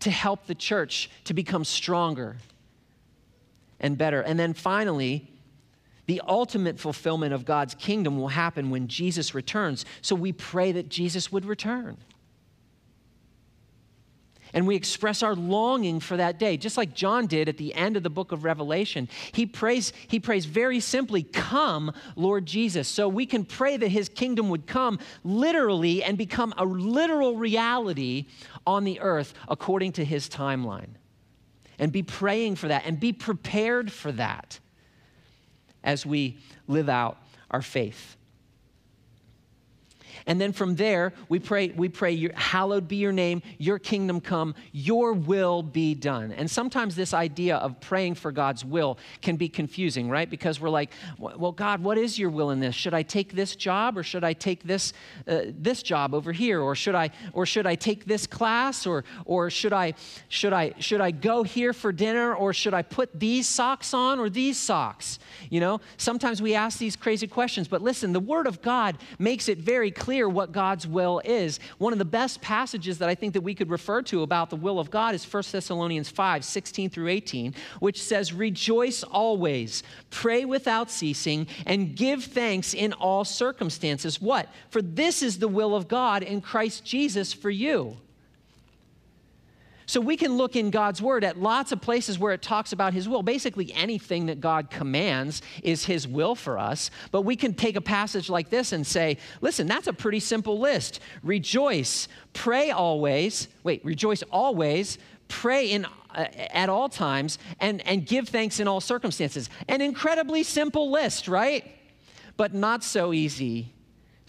[0.00, 2.36] to help the church to become stronger
[3.80, 4.20] and better.
[4.20, 5.30] And then finally,
[6.06, 9.84] the ultimate fulfillment of God's kingdom will happen when Jesus returns.
[10.02, 11.96] So we pray that Jesus would return.
[14.54, 16.56] And we express our longing for that day.
[16.56, 20.18] Just like john did at the end of the book of revelation he prays he
[20.18, 22.88] prays very simply come lord jesus.
[22.88, 28.26] So we can pray that his kingdom would come literally and become a literal reality
[28.66, 30.94] on the earth according to his timeline.
[31.78, 34.60] And be praying for that and be prepared for that
[35.82, 36.38] as we
[36.68, 37.18] live out
[37.50, 38.16] our faith
[40.26, 44.54] and then from there, we pray, we pray, hallowed be your name, your kingdom come,
[44.72, 46.32] your will be done.
[46.32, 50.28] And sometimes this idea of praying for God's will can be confusing, right?
[50.28, 52.74] Because we're like, well, God, what is your will in this?
[52.74, 54.94] Should I take this job or should I take this,
[55.28, 56.60] uh, this job over here?
[56.60, 58.86] Or should I, or should I take this class?
[58.86, 59.92] Or, or should, I,
[60.28, 62.34] should, I, should I go here for dinner?
[62.34, 65.18] Or should I put these socks on or these socks?
[65.50, 69.48] You know, sometimes we ask these crazy questions, but listen, the Word of God makes
[69.48, 71.58] it very clear clear what God's will is.
[71.78, 74.54] One of the best passages that I think that we could refer to about the
[74.54, 80.44] will of God is 1 Thessalonians 5 16 through 18, which says, Rejoice always, pray
[80.44, 84.20] without ceasing, and give thanks in all circumstances.
[84.20, 84.48] What?
[84.70, 87.96] For this is the will of God in Christ Jesus for you.
[89.86, 92.94] So we can look in God's word at lots of places where it talks about
[92.94, 93.22] his will.
[93.22, 96.90] Basically, anything that God commands is his will for us.
[97.10, 100.58] But we can take a passage like this and say, listen, that's a pretty simple
[100.58, 101.00] list.
[101.22, 103.48] Rejoice, pray always.
[103.62, 108.80] Wait, rejoice always, pray in uh, at all times and and give thanks in all
[108.80, 109.50] circumstances.
[109.68, 111.70] An incredibly simple list, right?
[112.36, 113.72] But not so easy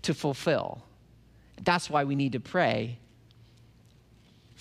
[0.01, 0.83] to fulfill.
[1.63, 2.99] That's why we need to pray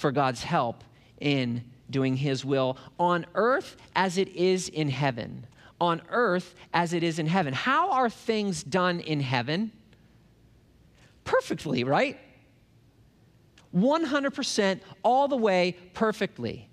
[0.04, 0.84] for God's help
[1.18, 5.46] in doing His will on earth as it is in heaven.
[5.80, 7.54] On earth as it is in heaven.
[7.54, 9.72] How are things done in heaven?
[11.24, 12.18] Perfectly, right?
[13.74, 16.68] 100% all the way perfectly.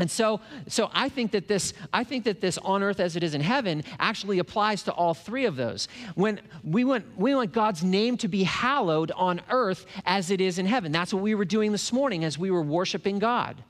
[0.00, 3.22] And so, so I think that this, I think that this on earth as it
[3.22, 5.88] is in heaven actually applies to all three of those.
[6.14, 10.58] When we want, we want God's name to be hallowed on earth as it is
[10.58, 10.92] in heaven.
[10.92, 13.62] That's what we were doing this morning as we were worshiping God.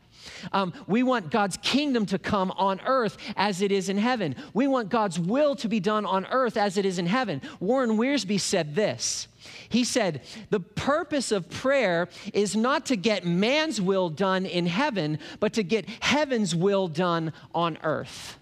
[0.52, 4.36] Um, we want God's kingdom to come on earth as it is in heaven.
[4.54, 7.40] We want God's will to be done on earth as it is in heaven.
[7.58, 9.28] Warren Wiersbe said this.
[9.68, 15.18] He said, The purpose of prayer is not to get man's will done in heaven,
[15.38, 18.39] but to get heaven's will done on earth.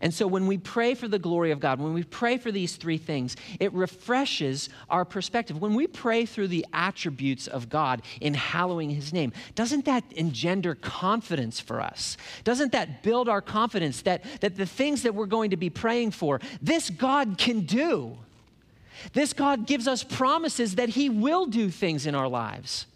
[0.00, 2.76] And so when we pray for the glory of God, when we pray for these
[2.76, 5.60] three things, it refreshes our perspective.
[5.60, 10.74] When we pray through the attributes of God in hallowing his name, doesn't that engender
[10.74, 12.16] confidence for us?
[12.44, 16.10] Doesn't that build our confidence that, that the things that we're going to be praying
[16.10, 18.16] for, this God can do?
[19.12, 22.86] This God gives us promises that he will do things in our lives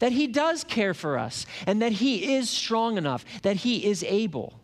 [0.00, 4.02] that He does care for us and that He is strong enough, that He is
[4.04, 4.59] able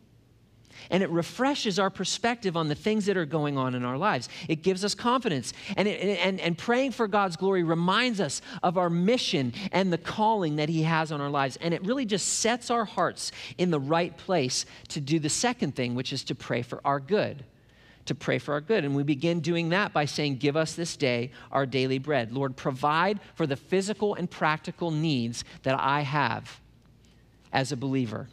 [0.90, 4.28] and it refreshes our perspective on the things that are going on in our lives.
[4.48, 5.52] It gives us confidence.
[5.76, 9.98] And, it, and, and praying for God's glory reminds us of our mission and the
[9.98, 11.56] calling that He has on our lives.
[11.60, 15.74] And it really just sets our hearts in the right place to do the second
[15.74, 17.44] thing, which is to pray for our good
[18.06, 18.84] to pray for our good.
[18.84, 22.32] And we begin doing that by saying, Give us this day our daily bread.
[22.32, 26.60] Lord, provide for the physical and practical needs that I have
[27.52, 28.28] as a believer.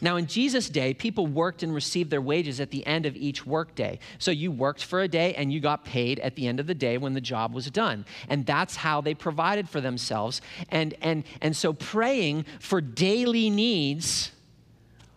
[0.00, 3.46] Now, in Jesus' day, people worked and received their wages at the end of each
[3.46, 3.98] workday.
[4.18, 6.74] So you worked for a day and you got paid at the end of the
[6.74, 8.04] day when the job was done.
[8.28, 10.40] And that's how they provided for themselves.
[10.70, 14.30] And, and, and so praying for daily needs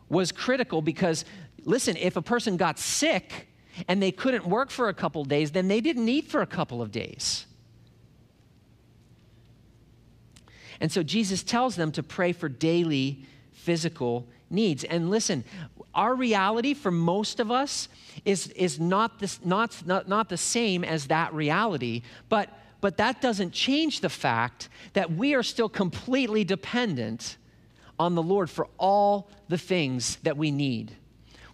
[0.09, 1.25] was critical because,
[1.65, 3.47] listen, if a person got sick
[3.87, 6.81] and they couldn't work for a couple days, then they didn't eat for a couple
[6.81, 7.45] of days.
[10.81, 14.83] And so Jesus tells them to pray for daily physical needs.
[14.83, 15.43] And listen,
[15.93, 17.89] our reality for most of us
[18.25, 22.49] is, is not, this, not, not, not the same as that reality, but,
[22.81, 27.37] but that doesn't change the fact that we are still completely dependent
[27.97, 30.95] on the Lord for all the things that we need.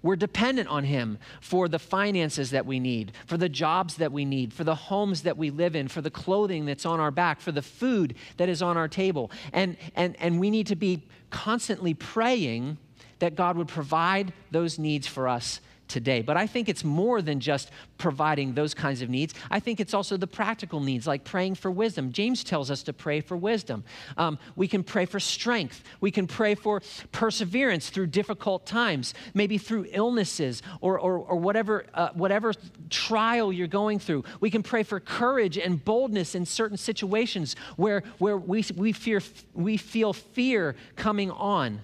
[0.03, 4.23] We're dependent on Him for the finances that we need, for the jobs that we
[4.23, 7.41] need, for the homes that we live in, for the clothing that's on our back,
[7.41, 9.31] for the food that is on our table.
[9.51, 12.77] And, and, and we need to be constantly praying
[13.19, 16.21] that God would provide those needs for us today.
[16.21, 19.33] But I think it's more than just providing those kinds of needs.
[19.51, 22.11] I think it's also the practical needs, like praying for wisdom.
[22.11, 23.83] James tells us to pray for wisdom.
[24.17, 25.83] Um, we can pray for strength.
[26.01, 31.85] We can pray for perseverance through difficult times, maybe through illnesses or, or, or whatever,
[31.93, 32.53] uh, whatever
[32.89, 34.23] trial you're going through.
[34.39, 39.21] We can pray for courage and boldness in certain situations where, where we, we, fear,
[39.53, 41.81] we feel fear coming on.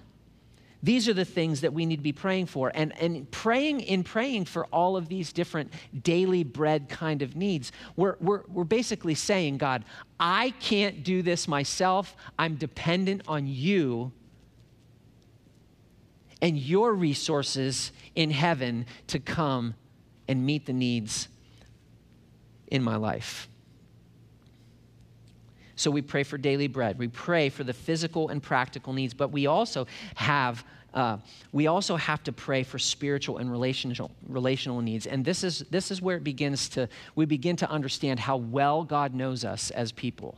[0.82, 2.72] These are the things that we need to be praying for.
[2.74, 5.72] And, and praying in praying for all of these different
[6.02, 9.84] daily bread kind of needs, we're, we're, we're basically saying, God,
[10.18, 12.16] I can't do this myself.
[12.38, 14.12] I'm dependent on you
[16.40, 19.76] and your resources in heaven to come
[20.26, 21.28] and meet the needs
[22.66, 23.48] in my life.
[25.76, 26.98] So we pray for daily bread.
[26.98, 30.64] We pray for the physical and practical needs, but we also have
[30.94, 31.16] uh,
[31.52, 35.06] we also have to pray for spiritual and relational, relational needs.
[35.06, 38.84] And this is, this is where it begins to, we begin to understand how well
[38.84, 40.36] God knows us as people.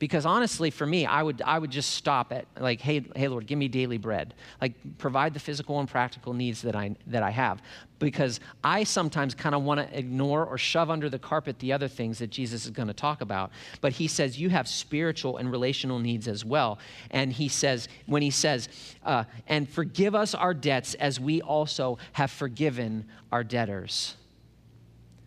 [0.00, 3.46] Because honestly, for me, I would, I would just stop at like, hey, hey, Lord,
[3.46, 4.32] give me daily bread.
[4.58, 7.60] Like, provide the physical and practical needs that I, that I have.
[7.98, 11.86] Because I sometimes kind of want to ignore or shove under the carpet the other
[11.86, 13.50] things that Jesus is going to talk about.
[13.82, 16.78] But he says you have spiritual and relational needs as well.
[17.10, 18.70] And he says, when he says,
[19.04, 24.16] uh, and forgive us our debts as we also have forgiven our debtors.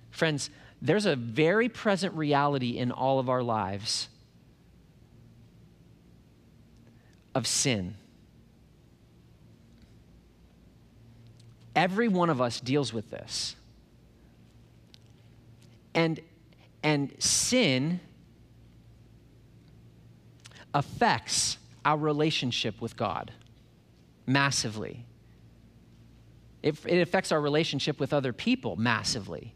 [0.10, 0.50] Friends,
[0.82, 4.10] there's a very present reality in all of our lives
[7.36, 7.96] of sin.
[11.76, 13.56] Every one of us deals with this.
[15.96, 16.20] And,
[16.84, 18.00] and sin
[20.74, 23.32] affects our relationship with God
[24.26, 25.06] massively.
[26.62, 29.54] It, it affects our relationship with other people massively.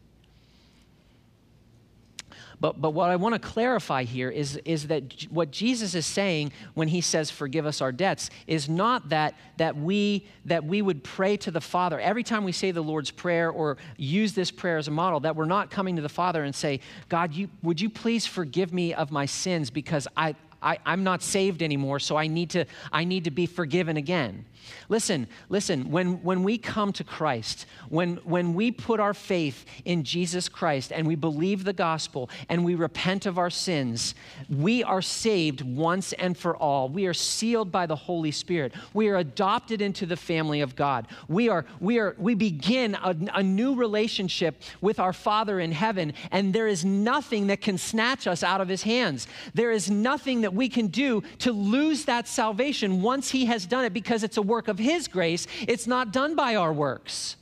[2.60, 6.52] But, but what I want to clarify here is, is that what Jesus is saying
[6.74, 11.04] when he says, forgive us our debts, is not that, that, we, that we would
[11.04, 12.00] pray to the Father.
[12.00, 15.36] Every time we say the Lord's Prayer or use this prayer as a model, that
[15.36, 18.92] we're not coming to the Father and say, God, you, would you please forgive me
[18.92, 23.04] of my sins because I, I, I'm not saved anymore, so I need to, I
[23.04, 24.44] need to be forgiven again.
[24.88, 30.02] Listen, listen, when, when we come to Christ, when, when we put our faith in
[30.02, 34.14] Jesus Christ and we believe the gospel and we repent of our sins,
[34.48, 36.88] we are saved once and for all.
[36.88, 38.72] We are sealed by the Holy Spirit.
[38.94, 41.06] We are adopted into the family of God.
[41.28, 46.14] We, are, we, are, we begin a, a new relationship with our Father in heaven,
[46.30, 49.26] and there is nothing that can snatch us out of his hands.
[49.54, 53.84] There is nothing that we can do to lose that salvation once he has done
[53.84, 57.36] it because it's a work of His grace, it's not done by our works.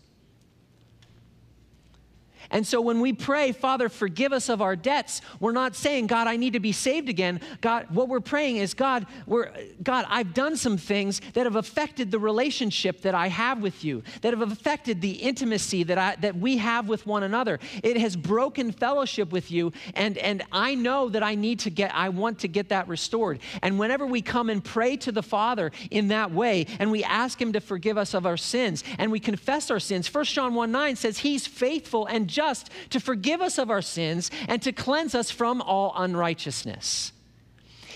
[2.56, 6.26] And so when we pray, Father, forgive us of our debts, we're not saying, God,
[6.26, 7.42] I need to be saved again.
[7.60, 9.52] God, what we're praying is, God, we're,
[9.82, 14.02] God, I've done some things that have affected the relationship that I have with you,
[14.22, 17.60] that have affected the intimacy that, I, that we have with one another.
[17.82, 21.94] It has broken fellowship with you, and, and I know that I need to get,
[21.94, 23.40] I want to get that restored.
[23.60, 27.38] And whenever we come and pray to the Father in that way, and we ask
[27.38, 30.72] Him to forgive us of our sins, and we confess our sins, 1 John 1
[30.72, 32.45] 9 says, He's faithful and just
[32.90, 37.12] to forgive us of our sins and to cleanse us from all unrighteousness.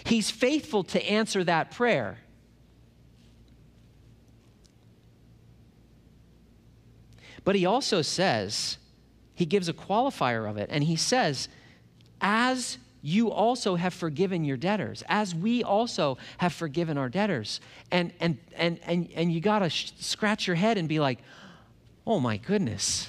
[0.04, 2.18] He's faithful to answer that prayer.
[7.44, 8.76] But he also says,
[9.34, 11.48] he gives a qualifier of it, and he says,
[12.20, 17.60] as you also have forgiven your debtors, as we also have forgiven our debtors.
[17.90, 21.18] And, and, and, and, and you got to sh- scratch your head and be like,
[22.06, 23.08] oh my goodness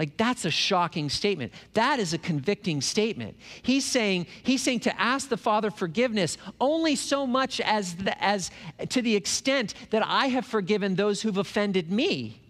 [0.00, 1.52] like that's a shocking statement.
[1.74, 3.36] That is a convicting statement.
[3.60, 8.50] He's saying he's saying to ask the Father forgiveness only so much as the, as
[8.88, 12.40] to the extent that I have forgiven those who've offended me.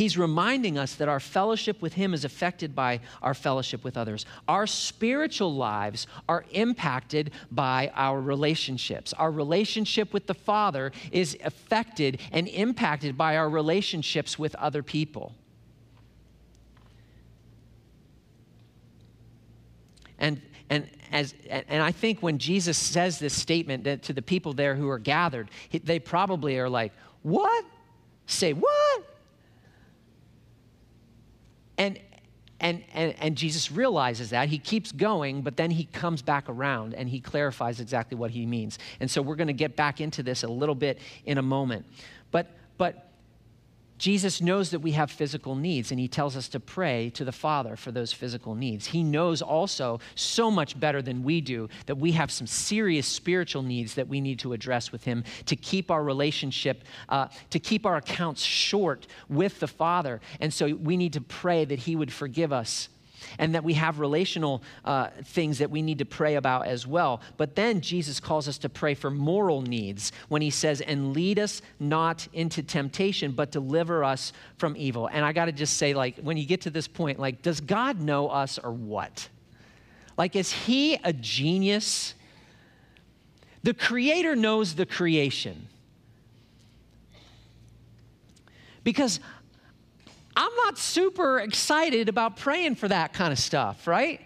[0.00, 4.24] He's reminding us that our fellowship with Him is affected by our fellowship with others.
[4.48, 9.12] Our spiritual lives are impacted by our relationships.
[9.12, 15.34] Our relationship with the Father is affected and impacted by our relationships with other people.
[20.18, 20.40] And,
[20.70, 24.88] and, as, and I think when Jesus says this statement to the people there who
[24.88, 25.50] are gathered,
[25.84, 27.66] they probably are like, What?
[28.24, 29.09] Say, What?
[31.80, 31.98] And,
[32.60, 34.50] and, and, and Jesus realizes that.
[34.50, 38.44] He keeps going, but then he comes back around and he clarifies exactly what he
[38.44, 38.78] means.
[39.00, 41.86] And so we're going to get back into this a little bit in a moment.
[42.30, 43.09] But, but
[44.00, 47.32] Jesus knows that we have physical needs, and he tells us to pray to the
[47.32, 48.86] Father for those physical needs.
[48.86, 53.62] He knows also so much better than we do that we have some serious spiritual
[53.62, 57.84] needs that we need to address with him to keep our relationship, uh, to keep
[57.84, 60.22] our accounts short with the Father.
[60.40, 62.88] And so we need to pray that he would forgive us
[63.38, 67.20] and that we have relational uh, things that we need to pray about as well.
[67.36, 71.38] But then Jesus calls us to pray for moral needs when he says, and lead
[71.38, 75.08] us not into temptation, but deliver us from evil.
[75.08, 77.60] And I got to just say, like, when you get to this point, like, does
[77.60, 79.28] God know us or what?
[80.16, 82.14] Like, is he a genius?
[83.62, 85.68] The creator knows the creation.
[88.82, 89.20] Because
[90.40, 94.22] I'm not super excited about praying for that kind of stuff, right?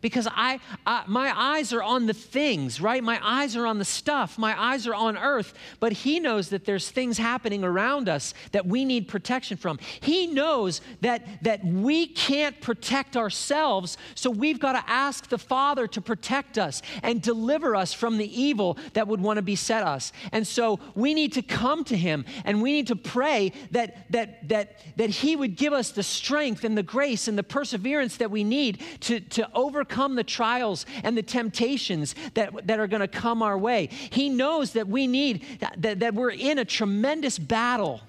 [0.00, 3.02] Because I, I, my eyes are on the things, right?
[3.02, 4.38] My eyes are on the stuff.
[4.38, 5.54] My eyes are on earth.
[5.80, 9.78] But He knows that there's things happening around us that we need protection from.
[10.00, 15.86] He knows that, that we can't protect ourselves, so we've got to ask the Father
[15.88, 20.12] to protect us and deliver us from the evil that would want to beset us.
[20.32, 24.48] And so we need to come to Him and we need to pray that, that,
[24.48, 28.30] that, that He would give us the strength and the grace and the perseverance that
[28.30, 33.00] we need to, to overcome overcome the trials and the temptations that, that are going
[33.00, 33.88] to come our way.
[34.10, 35.44] He knows that we need,
[35.78, 38.00] that, that we're in a tremendous battle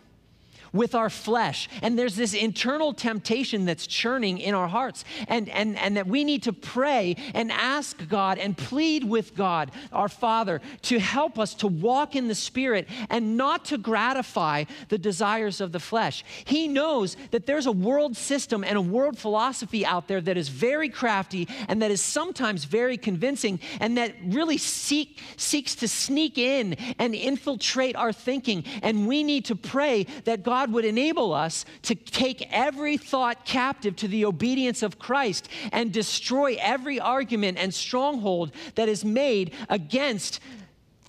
[0.73, 1.69] with our flesh.
[1.81, 5.03] And there's this internal temptation that's churning in our hearts.
[5.27, 9.71] And, and, and that we need to pray and ask God and plead with God,
[9.91, 14.97] our Father, to help us to walk in the Spirit and not to gratify the
[14.97, 16.23] desires of the flesh.
[16.45, 20.49] He knows that there's a world system and a world philosophy out there that is
[20.49, 26.37] very crafty and that is sometimes very convincing and that really seek, seeks to sneak
[26.37, 28.63] in and infiltrate our thinking.
[28.81, 33.45] And we need to pray that God God would enable us to take every thought
[33.45, 39.53] captive to the obedience of Christ and destroy every argument and stronghold that is made
[39.69, 40.39] against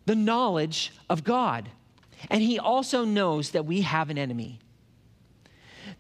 [0.05, 1.71] the knowledge of God.
[2.29, 4.59] And He also knows that we have an enemy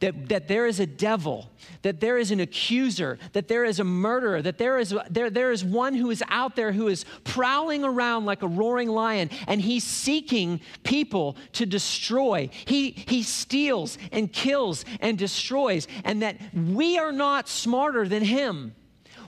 [0.01, 1.51] that, that there is a devil,
[1.83, 5.51] that there is an accuser, that there is a murderer, that there is, there, there
[5.51, 9.61] is one who is out there who is prowling around like a roaring lion and
[9.61, 12.49] he's seeking people to destroy.
[12.53, 18.75] He, he steals and kills and destroys, and that we are not smarter than him.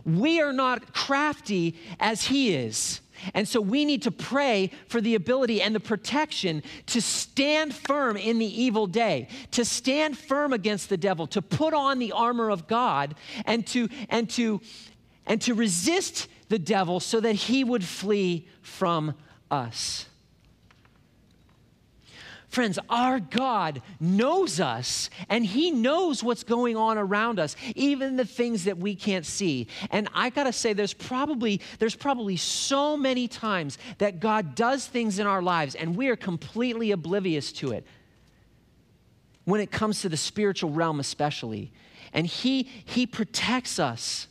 [0.05, 3.01] We are not crafty as he is.
[3.35, 8.17] And so we need to pray for the ability and the protection to stand firm
[8.17, 12.51] in the evil day, to stand firm against the devil, to put on the armor
[12.51, 13.15] of God
[13.45, 14.61] and to and to
[15.27, 19.15] and to resist the devil so that he would flee from
[19.51, 20.07] us.
[22.51, 28.25] Friends, our God knows us and He knows what's going on around us, even the
[28.25, 29.69] things that we can't see.
[29.91, 35.21] And I gotta say, there's probably, there's probably so many times that God does things
[35.21, 37.87] in our lives and we are completely oblivious to it
[39.45, 41.73] when it comes to the spiritual realm, especially.
[42.13, 44.27] And He, he protects us.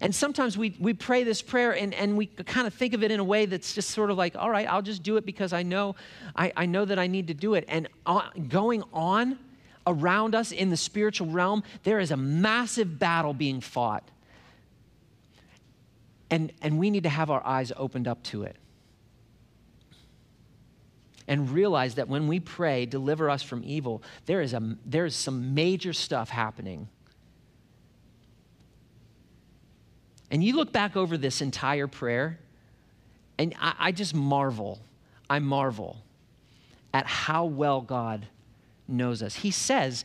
[0.00, 3.10] And sometimes we, we pray this prayer and, and we kind of think of it
[3.10, 5.52] in a way that's just sort of like, all right, I'll just do it because
[5.52, 5.96] I know,
[6.36, 7.64] I, I know that I need to do it.
[7.68, 9.38] And uh, going on
[9.86, 14.08] around us in the spiritual realm, there is a massive battle being fought.
[16.30, 18.56] And, and we need to have our eyes opened up to it.
[21.26, 25.14] And realize that when we pray, deliver us from evil, there is, a, there is
[25.14, 26.88] some major stuff happening
[30.30, 32.38] And you look back over this entire prayer,
[33.38, 34.80] and I, I just marvel.
[35.30, 35.98] I marvel
[36.92, 38.26] at how well God
[38.86, 39.36] knows us.
[39.36, 40.04] He says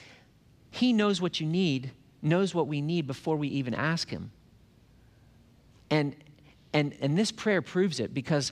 [0.71, 4.31] He knows what you need, knows what we need before we even ask Him.
[5.89, 6.15] And,
[6.73, 8.51] and, and this prayer proves it because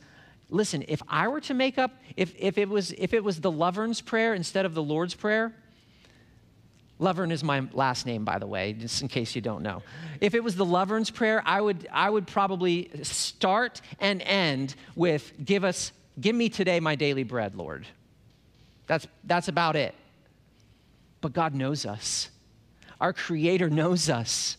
[0.51, 3.51] listen, if I were to make up, if, if, it was, if it was the
[3.51, 5.55] Lovern's prayer instead of the Lord's prayer,
[7.01, 9.81] Lovern is my last name, by the way, just in case you don't know.
[10.21, 15.33] If it was the Lovern's prayer, I would, I would probably start and end with,
[15.43, 17.87] give us, give me today my daily bread, Lord.
[18.85, 19.95] That's, that's about it.
[21.21, 22.29] But God knows us.
[22.99, 24.57] Our Creator knows us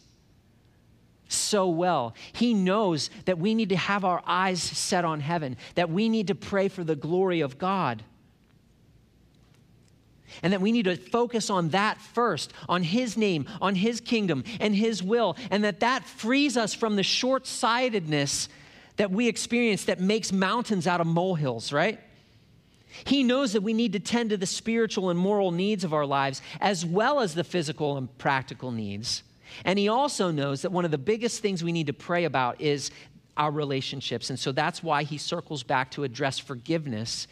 [1.28, 2.12] so well.
[2.32, 6.26] He knows that we need to have our eyes set on heaven, that we need
[6.26, 8.02] to pray for the glory of God.
[10.42, 14.44] And that we need to focus on that first, on His name, on His kingdom,
[14.60, 15.36] and His will.
[15.50, 18.48] And that that frees us from the short sightedness
[18.96, 21.98] that we experience that makes mountains out of molehills, right?
[23.04, 26.06] He knows that we need to tend to the spiritual and moral needs of our
[26.06, 29.22] lives as well as the physical and practical needs.
[29.64, 32.60] And He also knows that one of the biggest things we need to pray about
[32.60, 32.90] is
[33.36, 34.30] our relationships.
[34.30, 37.26] And so that's why He circles back to address forgiveness.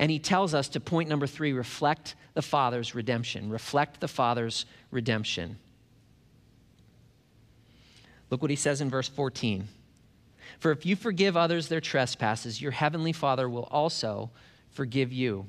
[0.00, 3.50] And He tells us to point number three reflect the Father's redemption.
[3.50, 5.58] Reflect the Father's redemption.
[8.30, 9.68] Look what He says in verse 14.
[10.58, 14.30] For if you forgive others their trespasses, your heavenly Father will also
[14.70, 15.46] forgive you.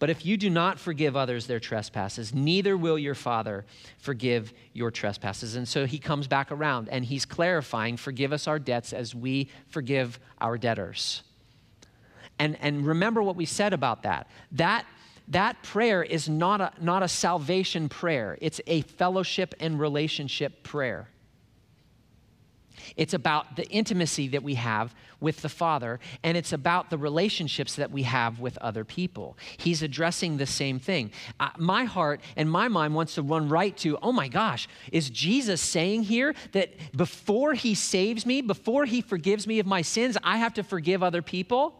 [0.00, 3.64] But if you do not forgive others their trespasses, neither will your Father
[3.98, 5.54] forgive your trespasses.
[5.54, 9.48] And so he comes back around and he's clarifying forgive us our debts as we
[9.68, 11.22] forgive our debtors.
[12.38, 14.28] And, and remember what we said about that.
[14.52, 14.86] That,
[15.28, 21.08] that prayer is not a, not a salvation prayer, it's a fellowship and relationship prayer.
[22.96, 27.74] It's about the intimacy that we have with the Father, and it's about the relationships
[27.76, 29.36] that we have with other people.
[29.56, 31.10] He's addressing the same thing.
[31.40, 35.10] Uh, my heart and my mind wants to run right to, oh my gosh, is
[35.10, 40.16] Jesus saying here that before he saves me, before he forgives me of my sins,
[40.22, 41.74] I have to forgive other people?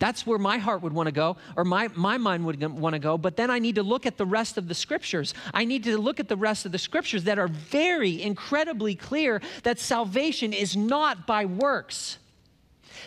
[0.00, 2.98] That's where my heart would want to go, or my, my mind would want to
[2.98, 3.18] go.
[3.18, 5.34] But then I need to look at the rest of the scriptures.
[5.52, 9.42] I need to look at the rest of the scriptures that are very incredibly clear
[9.62, 12.18] that salvation is not by works.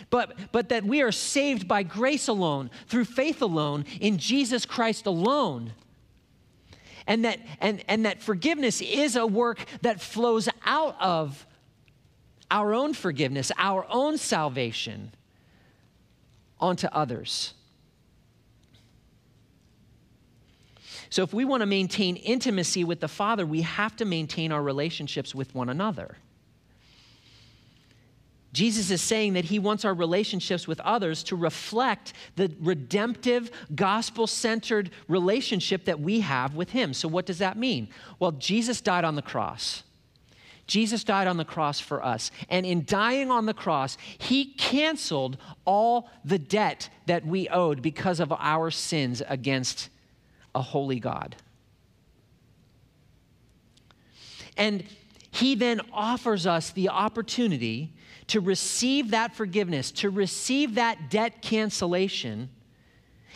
[0.08, 5.06] But, but that we are saved by grace alone, through faith alone, in Jesus Christ
[5.06, 5.72] alone.
[7.08, 11.44] And that, and, and that forgiveness is a work that flows out of
[12.52, 15.10] our own forgiveness, our own salvation
[16.60, 17.54] onto others.
[21.10, 24.62] So, if we want to maintain intimacy with the Father, we have to maintain our
[24.62, 26.16] relationships with one another.
[28.52, 34.28] Jesus is saying that he wants our relationships with others to reflect the redemptive, gospel
[34.28, 36.94] centered relationship that we have with him.
[36.94, 37.88] So, what does that mean?
[38.18, 39.82] Well, Jesus died on the cross.
[40.66, 42.30] Jesus died on the cross for us.
[42.48, 48.20] And in dying on the cross, he canceled all the debt that we owed because
[48.20, 49.90] of our sins against
[50.54, 51.36] a holy God.
[54.56, 54.84] And
[55.30, 57.92] he then offers us the opportunity
[58.28, 62.48] to receive that forgiveness, to receive that debt cancellation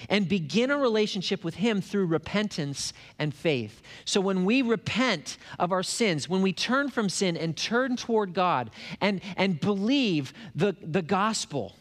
[0.08, 3.82] and begin a relationship with Him through repentance and faith.
[4.04, 8.34] So when we repent of our sins, when we turn from sin and turn toward
[8.34, 8.70] God
[9.00, 11.74] and, and believe the, the gospel,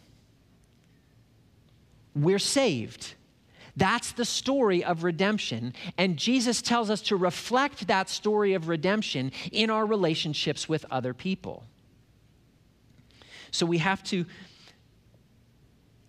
[2.15, 3.13] we're saved.
[3.75, 5.73] That's the story of redemption.
[5.99, 11.13] And Jesus tells us to reflect that story of redemption in our relationships with other
[11.13, 11.63] people.
[13.51, 14.25] So we have to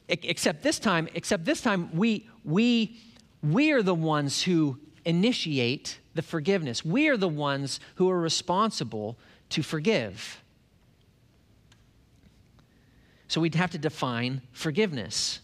[0.08, 2.98] except this time, except this time, we, we,
[3.42, 6.84] we are the ones who initiate the forgiveness.
[6.84, 9.18] We are the ones who are responsible
[9.50, 10.42] to forgive.
[13.28, 15.40] So we'd have to define forgiveness.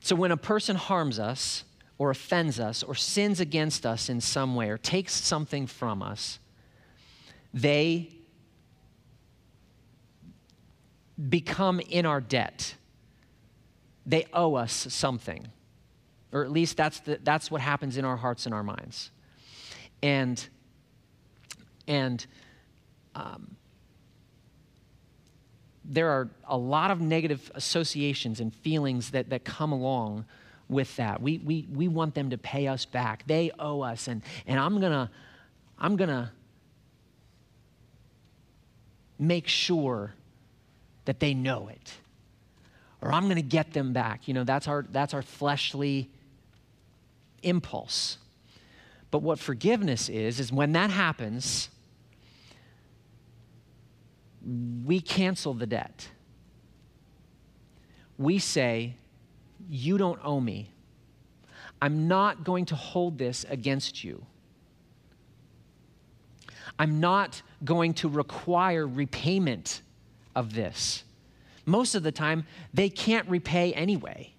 [0.00, 1.64] So when a person harms us,
[1.98, 6.38] or offends us, or sins against us in some way, or takes something from us,
[7.52, 8.08] they
[11.28, 12.74] become in our debt.
[14.06, 15.48] They owe us something.
[16.32, 19.10] Or at least that's, the, that's what happens in our hearts and our minds.
[20.02, 20.44] And,
[21.86, 22.24] and
[23.14, 23.56] um,
[25.84, 30.24] there are a lot of negative associations and feelings that, that come along
[30.68, 31.20] with that.
[31.20, 33.24] We, we, we want them to pay us back.
[33.26, 34.06] They owe us.
[34.06, 35.10] And, and I'm going to
[35.80, 36.30] I'm to
[39.18, 40.14] make sure
[41.10, 41.92] that they know it.
[43.02, 44.28] Or I'm going to get them back.
[44.28, 46.08] You know, that's our, that's our fleshly
[47.42, 48.16] impulse.
[49.10, 51.68] But what forgiveness is, is when that happens,
[54.84, 56.06] we cancel the debt.
[58.16, 58.94] We say,
[59.68, 60.70] You don't owe me.
[61.82, 64.24] I'm not going to hold this against you.
[66.78, 69.82] I'm not going to require repayment
[70.34, 71.04] of this.
[71.66, 74.32] Most of the time, they can't repay anyway.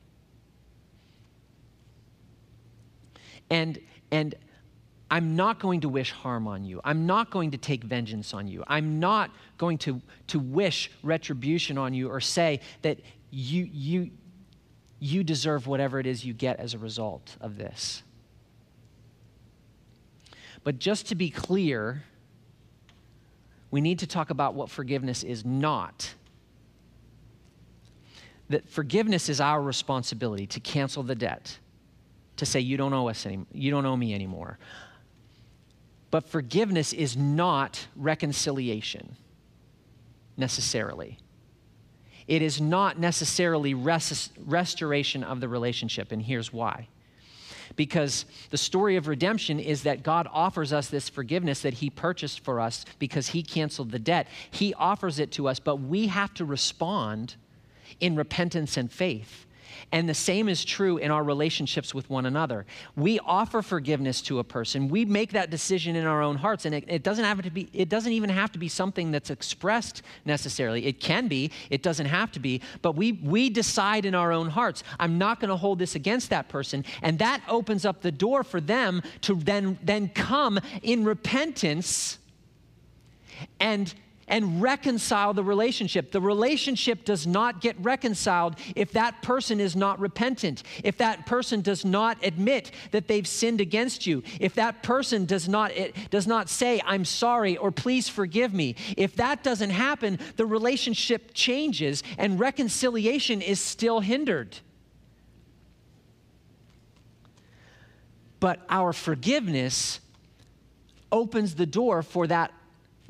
[3.49, 3.79] And,
[4.11, 4.35] and
[5.09, 6.79] I'm not going to wish harm on you.
[6.83, 8.63] I'm not going to take vengeance on you.
[8.67, 14.11] I'm not going to, to wish retribution on you or say that you, you,
[14.99, 18.03] you deserve whatever it is you get as a result of this.
[20.63, 22.03] But just to be clear,
[23.71, 26.13] we need to talk about what forgiveness is not.
[28.49, 31.57] That forgiveness is our responsibility to cancel the debt,
[32.35, 34.59] to say, you don't owe us any, you don't owe me anymore.
[36.11, 39.15] But forgiveness is not reconciliation
[40.35, 41.17] necessarily.
[42.27, 46.89] It is not necessarily res- restoration of the relationship, and here's why.
[47.75, 52.41] Because the story of redemption is that God offers us this forgiveness that He purchased
[52.41, 54.27] for us because He canceled the debt.
[54.49, 57.35] He offers it to us, but we have to respond
[57.99, 59.45] in repentance and faith.
[59.91, 62.65] And the same is true in our relationships with one another.
[62.95, 64.87] We offer forgiveness to a person.
[64.87, 67.69] We make that decision in our own hearts, and it, it, doesn't have to be.
[67.73, 70.85] It doesn't even have to be something that's expressed necessarily.
[70.85, 71.51] It can be.
[71.69, 72.61] It doesn't have to be.
[72.81, 74.83] But we we decide in our own hearts.
[74.97, 78.43] I'm not going to hold this against that person, and that opens up the door
[78.45, 82.17] for them to then then come in repentance
[83.59, 83.93] and
[84.31, 86.11] and reconcile the relationship.
[86.11, 91.61] The relationship does not get reconciled if that person is not repentant, if that person
[91.61, 96.25] does not admit that they've sinned against you, if that person does not, it, does
[96.25, 98.75] not say, I'm sorry or please forgive me.
[98.97, 104.57] If that doesn't happen, the relationship changes and reconciliation is still hindered.
[108.39, 109.99] But our forgiveness
[111.11, 112.53] opens the door for that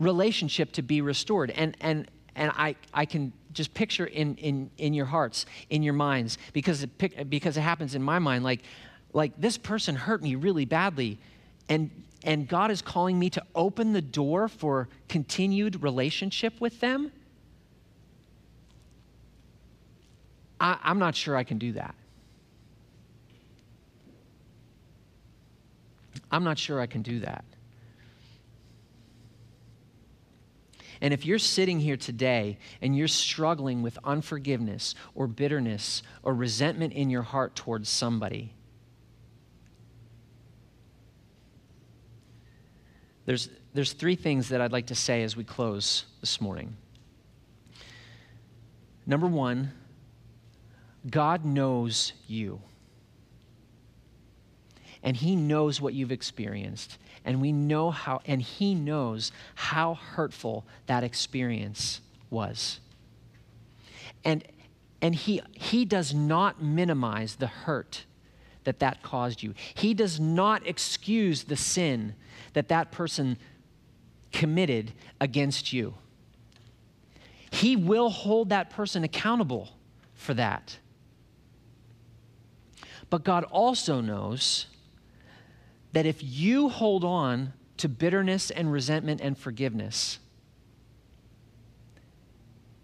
[0.01, 1.51] relationship to be restored.
[1.51, 5.93] And, and, and I, I can just picture in, in, in your hearts, in your
[5.93, 8.61] minds, because it, because it happens in my mind, like,
[9.13, 11.19] like this person hurt me really badly.
[11.69, 11.89] And,
[12.23, 17.11] and God is calling me to open the door for continued relationship with them.
[20.59, 21.95] I, I'm not sure I can do that.
[26.31, 27.43] I'm not sure I can do that.
[31.01, 36.93] And if you're sitting here today and you're struggling with unforgiveness or bitterness or resentment
[36.93, 38.53] in your heart towards somebody,
[43.25, 46.77] there's, there's three things that I'd like to say as we close this morning.
[49.07, 49.71] Number one,
[51.09, 52.61] God knows you.
[55.01, 60.65] And He knows what you've experienced and we know how, and he knows how hurtful
[60.87, 62.79] that experience was.
[64.23, 64.43] And,
[65.01, 68.05] and he, he does not minimize the hurt
[68.63, 69.53] that that caused you.
[69.73, 72.15] He does not excuse the sin
[72.53, 73.37] that that person
[74.31, 75.95] committed against you.
[77.49, 79.69] He will hold that person accountable
[80.13, 80.77] for that.
[83.09, 84.67] But God also knows
[85.93, 90.19] that if you hold on to bitterness and resentment and forgiveness,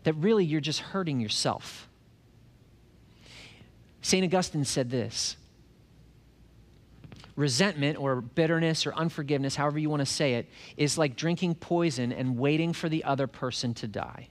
[0.03, 1.87] that really you're just hurting yourself.
[4.01, 4.23] St.
[4.23, 5.35] Augustine said this
[7.35, 12.11] resentment or bitterness or unforgiveness, however you want to say it, is like drinking poison
[12.11, 14.27] and waiting for the other person to die.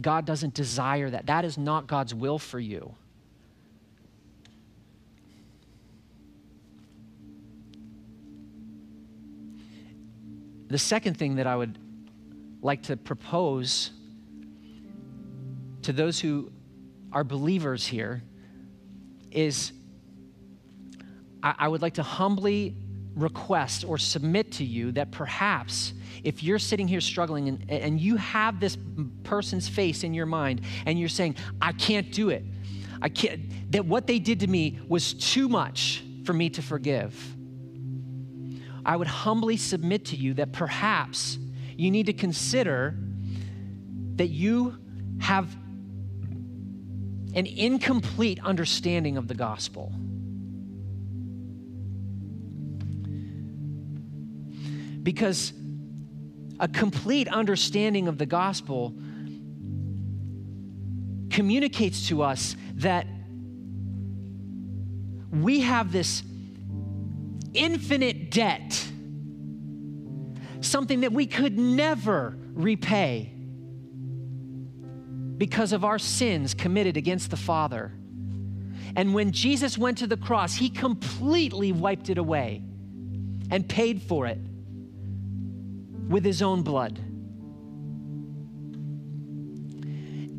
[0.00, 1.26] God doesn't desire that.
[1.26, 2.94] That is not God's will for you.
[10.70, 11.78] The second thing that I would
[12.62, 13.90] like to propose
[15.82, 16.52] to those who
[17.12, 18.22] are believers here
[19.32, 19.72] is
[21.42, 22.76] I, I would like to humbly
[23.16, 25.92] request or submit to you that perhaps
[26.22, 28.78] if you're sitting here struggling and, and you have this
[29.24, 32.44] person's face in your mind and you're saying, I can't do it,
[33.02, 37.36] I can't, that what they did to me was too much for me to forgive
[38.84, 41.38] I would humbly submit to you that perhaps
[41.76, 42.94] you need to consider
[44.16, 44.78] that you
[45.20, 45.54] have
[47.34, 49.92] an incomplete understanding of the gospel.
[55.02, 55.52] Because
[56.58, 58.94] a complete understanding of the gospel
[61.30, 63.06] communicates to us that
[65.30, 66.22] we have this
[67.54, 68.86] infinite debt,
[70.60, 73.32] something that we could never repay
[75.36, 77.92] because of our sins committed against the Father.
[78.96, 82.62] And when Jesus went to the cross, he completely wiped it away
[83.50, 84.38] and paid for it
[86.08, 86.98] with his own blood.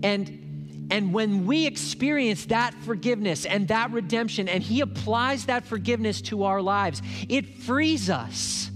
[0.04, 0.41] And
[0.92, 6.44] And when we experience that forgiveness and that redemption, and He applies that forgiveness to
[6.44, 8.71] our lives, it frees us.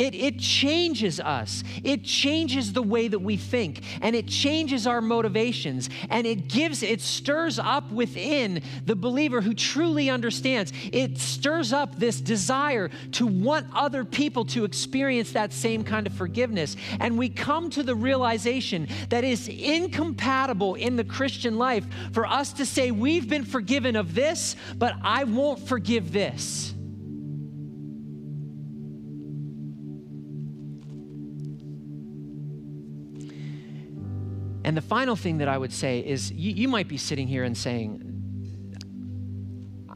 [0.00, 1.62] It, it changes us.
[1.84, 6.82] It changes the way that we think, and it changes our motivations, and it gives,
[6.82, 10.72] it stirs up within the believer who truly understands.
[10.90, 16.14] It stirs up this desire to want other people to experience that same kind of
[16.14, 16.76] forgiveness.
[16.98, 22.54] And we come to the realization that it's incompatible in the Christian life for us
[22.54, 26.72] to say, We've been forgiven of this, but I won't forgive this.
[34.70, 37.42] And the final thing that I would say is you, you might be sitting here
[37.42, 38.04] and saying,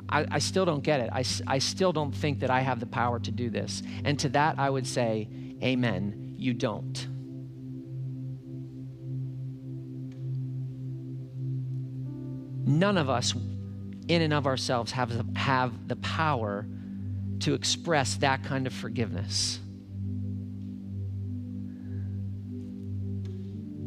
[0.08, 1.10] I, I still don't get it.
[1.12, 3.84] I, I still don't think that I have the power to do this.
[4.04, 5.28] And to that, I would say,
[5.62, 6.34] Amen.
[6.36, 7.06] You don't.
[12.66, 13.32] None of us,
[14.08, 16.66] in and of ourselves, have the, have the power
[17.42, 19.60] to express that kind of forgiveness.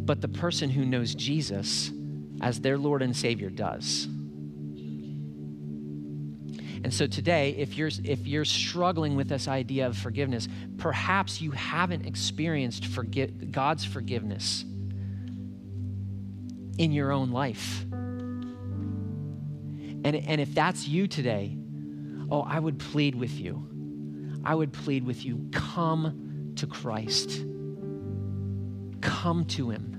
[0.08, 1.92] But the person who knows Jesus
[2.42, 4.08] as their Lord and Savior does.
[6.84, 10.48] And so today, if you're, if you're struggling with this idea of forgiveness,
[10.78, 14.64] perhaps you haven't experienced forgi- God's forgiveness
[16.78, 17.84] in your own life.
[17.92, 18.46] And,
[20.06, 21.58] and if that's you today,
[22.32, 23.68] oh, I would plead with you.
[24.46, 27.44] I would plead with you come to Christ,
[29.02, 29.97] come to Him.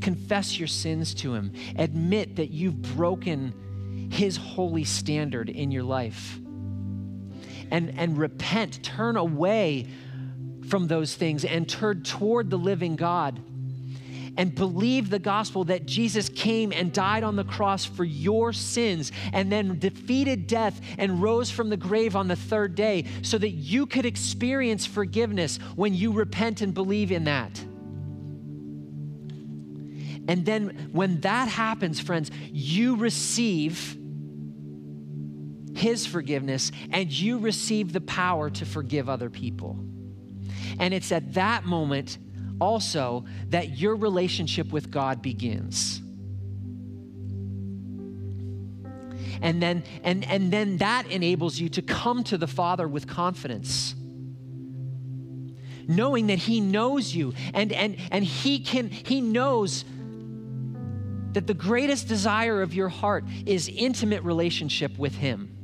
[0.00, 1.52] Confess your sins to Him.
[1.76, 6.38] Admit that you've broken His holy standard in your life.
[7.70, 9.86] And, and repent, turn away
[10.68, 13.40] from those things and turn toward the living God.
[14.36, 19.12] And believe the gospel that Jesus came and died on the cross for your sins
[19.32, 23.50] and then defeated death and rose from the grave on the third day so that
[23.50, 27.62] you could experience forgiveness when you repent and believe in that.
[30.28, 33.96] And then when that happens, friends, you receive
[35.74, 39.78] His forgiveness and you receive the power to forgive other people.
[40.78, 42.18] And it's at that moment
[42.60, 46.02] also that your relationship with God begins.
[49.42, 53.94] And then, and, and then that enables you to come to the Father with confidence
[55.88, 59.84] knowing that he knows you and and and he can he knows
[61.32, 65.56] that the greatest desire of your heart is intimate relationship with Him.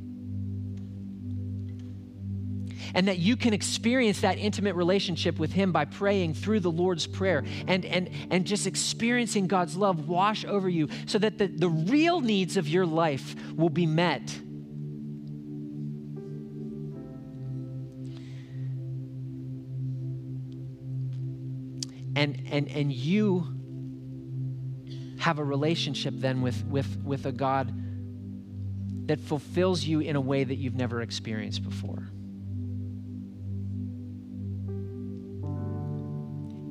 [2.93, 7.05] And that you can experience that intimate relationship with Him by praying through the Lord's
[7.05, 11.69] Prayer and, and, and just experiencing God's love wash over you so that the, the
[11.69, 14.39] real needs of your life will be met.
[22.15, 23.56] And, and, and you
[25.27, 27.73] have a relationship then with, with, with a God
[29.07, 32.07] that fulfills you in a way that you've never experienced before.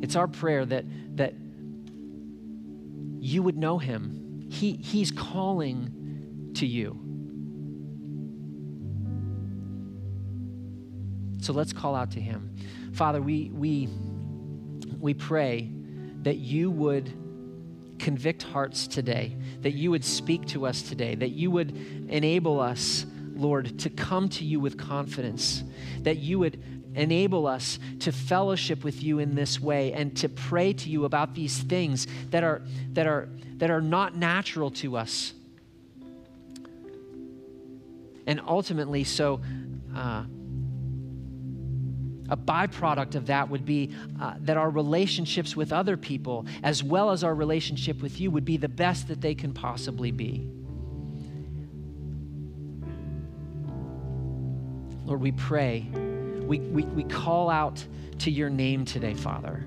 [0.00, 0.86] It's our prayer that,
[1.18, 1.34] that
[3.20, 4.46] you would know him.
[4.50, 6.98] He, he's calling to you.
[11.42, 12.56] So let's call out to him.
[12.94, 13.90] Father, we, we,
[14.98, 15.70] we pray
[16.22, 17.25] that you would
[18.06, 21.76] convict hearts today, that you would speak to us today, that you would
[22.08, 23.04] enable us,
[23.34, 25.64] Lord, to come to you with confidence,
[26.02, 26.62] that you would
[26.94, 31.34] enable us to fellowship with you in this way and to pray to you about
[31.34, 35.32] these things that are, that are, that are not natural to us.
[38.28, 39.40] And ultimately, so
[39.92, 40.22] uh,
[42.28, 47.10] a byproduct of that would be uh, that our relationships with other people, as well
[47.10, 50.48] as our relationship with you, would be the best that they can possibly be.
[55.04, 55.86] Lord, we pray,
[56.42, 57.84] we, we, we call out
[58.18, 59.64] to your name today, Father.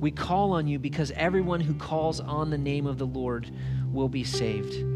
[0.00, 3.50] We call on you because everyone who calls on the name of the Lord
[3.92, 4.89] will be saved.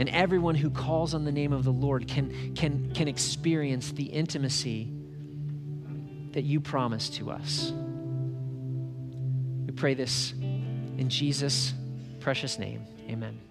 [0.00, 4.04] And everyone who calls on the name of the Lord can, can, can experience the
[4.04, 4.90] intimacy
[6.32, 7.70] that you promise to us.
[9.66, 11.74] We pray this in Jesus'
[12.18, 12.86] precious name.
[13.10, 13.49] Amen.